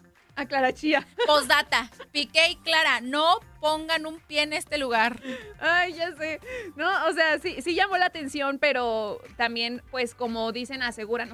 A 0.41 0.47
Clara 0.47 0.73
Chía. 0.73 1.07
Postdata, 1.27 1.91
Piqué 2.13 2.49
y 2.51 2.57
Clara, 2.57 3.03
no 3.03 3.41
pongan 3.61 4.07
un 4.07 4.21
pie 4.21 4.41
en 4.43 4.55
este 4.55 4.79
lugar. 4.79 5.21
Ay, 5.61 5.93
ya 5.93 6.17
sé. 6.17 6.41
No, 6.77 6.89
o 7.09 7.13
sea, 7.13 7.39
sí, 7.39 7.61
sí 7.61 7.75
llamó 7.75 7.99
la 7.99 8.07
atención, 8.07 8.59
pero 8.59 9.21
también, 9.37 9.83
pues 9.91 10.15
como 10.15 10.51
dicen, 10.53 10.81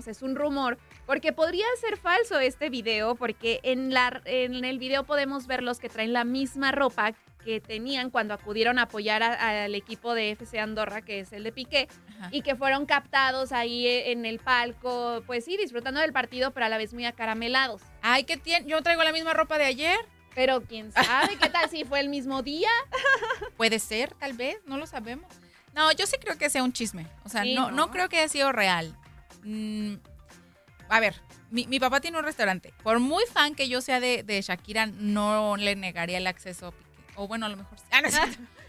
sea, 0.02 0.10
es 0.10 0.22
un 0.22 0.34
rumor, 0.34 0.78
porque 1.06 1.32
podría 1.32 1.66
ser 1.80 1.96
falso 1.98 2.40
este 2.40 2.68
video, 2.68 3.14
porque 3.14 3.60
en, 3.62 3.94
la, 3.94 4.22
en 4.24 4.64
el 4.64 4.80
video 4.80 5.04
podemos 5.04 5.46
ver 5.46 5.62
los 5.62 5.78
que 5.78 5.88
traen 5.88 6.12
la 6.12 6.24
misma 6.24 6.72
ropa 6.72 7.14
que 7.46 7.60
tenían 7.60 8.10
cuando 8.10 8.34
acudieron 8.34 8.76
a 8.80 8.82
apoyar 8.82 9.22
al 9.22 9.72
equipo 9.76 10.14
de 10.14 10.32
FC 10.32 10.58
Andorra, 10.58 11.00
que 11.00 11.20
es 11.20 11.32
el 11.32 11.44
de 11.44 11.52
Piqué, 11.52 11.86
Ajá. 12.18 12.28
y 12.32 12.42
que 12.42 12.56
fueron 12.56 12.86
captados 12.86 13.52
ahí 13.52 13.86
en 13.86 14.26
el 14.26 14.40
palco, 14.40 15.22
pues 15.26 15.44
sí, 15.44 15.56
disfrutando 15.56 16.00
del 16.00 16.12
partido, 16.12 16.50
pero 16.50 16.66
a 16.66 16.68
la 16.68 16.76
vez 16.76 16.92
muy 16.92 17.06
acaramelados. 17.06 17.82
Ay, 18.02 18.24
¿qué 18.24 18.36
tiene? 18.36 18.66
Yo 18.68 18.82
traigo 18.82 19.04
la 19.04 19.12
misma 19.12 19.32
ropa 19.32 19.58
de 19.58 19.64
ayer. 19.64 19.96
Pero 20.34 20.60
quién 20.64 20.90
sabe, 20.90 21.36
¿qué 21.40 21.48
tal 21.48 21.70
si 21.70 21.84
fue 21.84 22.00
el 22.00 22.08
mismo 22.08 22.42
día? 22.42 22.68
Puede 23.56 23.78
ser, 23.78 24.12
tal 24.14 24.32
vez, 24.32 24.58
no 24.66 24.76
lo 24.76 24.88
sabemos. 24.88 25.32
No, 25.72 25.92
yo 25.92 26.04
sí 26.04 26.16
creo 26.20 26.36
que 26.36 26.50
sea 26.50 26.64
un 26.64 26.72
chisme. 26.72 27.06
O 27.24 27.28
sea, 27.28 27.44
sí, 27.44 27.54
no, 27.54 27.70
no, 27.70 27.76
no, 27.76 27.90
creo 27.92 28.08
que 28.08 28.18
haya 28.18 28.28
sido 28.28 28.50
real. 28.50 28.92
Mm, 29.44 29.94
a 30.88 30.98
ver, 30.98 31.14
mi, 31.52 31.68
mi, 31.68 31.78
papá 31.78 32.00
tiene 32.00 32.18
un 32.18 32.24
restaurante. 32.24 32.74
Por 32.82 32.98
muy 32.98 33.22
fan 33.32 33.54
que 33.54 33.68
yo 33.68 33.80
sea 33.80 34.00
de, 34.00 34.24
de 34.24 34.42
Shakira, 34.42 34.86
no 34.86 35.56
le 35.56 35.76
negaría 35.76 36.18
el 36.18 36.26
acceso 36.26 36.68
a. 36.68 36.85
O 37.16 37.26
bueno, 37.26 37.46
a 37.46 37.48
lo 37.48 37.56
mejor 37.56 37.78
sí. 37.78 37.84
Ah, 37.90 38.02
no, 38.02 38.08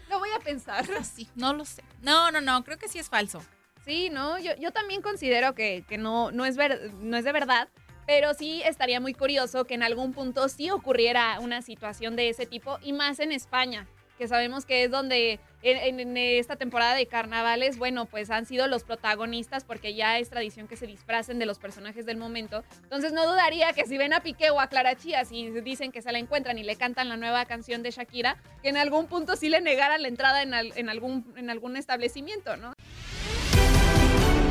lo 0.08 0.18
voy 0.18 0.30
a 0.36 0.40
pensar. 0.40 0.84
Sí, 1.04 1.28
no 1.34 1.52
lo 1.54 1.64
sé. 1.64 1.82
No, 2.02 2.30
no, 2.30 2.40
no, 2.40 2.64
creo 2.64 2.78
que 2.78 2.88
sí 2.88 2.98
es 2.98 3.08
falso. 3.08 3.42
Sí, 3.84 4.10
no, 4.10 4.38
yo, 4.38 4.54
yo 4.56 4.70
también 4.72 5.00
considero 5.00 5.54
que, 5.54 5.84
que 5.88 5.96
no, 5.98 6.30
no, 6.30 6.44
es 6.44 6.56
ver, 6.56 6.92
no 6.94 7.16
es 7.16 7.24
de 7.24 7.32
verdad, 7.32 7.68
pero 8.06 8.34
sí 8.34 8.62
estaría 8.64 9.00
muy 9.00 9.14
curioso 9.14 9.64
que 9.64 9.74
en 9.74 9.82
algún 9.82 10.12
punto 10.12 10.48
sí 10.48 10.70
ocurriera 10.70 11.38
una 11.40 11.62
situación 11.62 12.16
de 12.16 12.30
ese 12.30 12.46
tipo 12.46 12.78
y 12.82 12.92
más 12.92 13.20
en 13.20 13.32
España, 13.32 13.86
que 14.18 14.28
sabemos 14.28 14.66
que 14.66 14.84
es 14.84 14.90
donde 14.90 15.40
en, 15.62 16.00
en, 16.00 16.16
esta 16.16 16.56
temporada 16.56 16.94
de 16.94 17.06
carnavales, 17.06 17.78
bueno, 17.78 18.06
pues 18.06 18.30
han 18.30 18.46
sido 18.46 18.66
los 18.66 18.84
protagonistas 18.84 19.64
porque 19.64 19.94
ya 19.94 20.18
es 20.18 20.28
tradición 20.28 20.68
que 20.68 20.76
se 20.76 20.86
disfracen 20.86 21.38
de 21.38 21.46
los 21.46 21.58
personajes 21.58 22.04
del 22.04 22.16
momento. 22.16 22.64
Entonces 22.82 23.12
no 23.12 23.26
dudaría 23.26 23.72
que 23.72 23.86
si 23.86 23.96
ven 23.96 24.12
a 24.12 24.20
Piqué 24.20 24.50
o 24.50 24.60
a 24.60 24.66
Clara 24.66 24.96
Chía, 24.96 25.24
si 25.24 25.50
dicen 25.60 25.92
que 25.92 26.02
se 26.02 26.12
la 26.12 26.18
encuentran 26.18 26.58
y 26.58 26.64
le 26.64 26.76
cantan 26.76 27.08
la 27.08 27.16
nueva 27.16 27.46
canción 27.46 27.82
de 27.82 27.90
Shakira, 27.90 28.36
que 28.62 28.68
en 28.68 28.76
algún 28.76 29.06
punto 29.06 29.36
sí 29.36 29.48
le 29.48 29.60
negaran 29.60 30.02
la 30.02 30.08
entrada 30.08 30.42
en, 30.42 30.52
en, 30.54 30.88
algún, 30.88 31.32
en 31.36 31.50
algún 31.50 31.76
establecimiento, 31.76 32.56
¿no? 32.56 32.74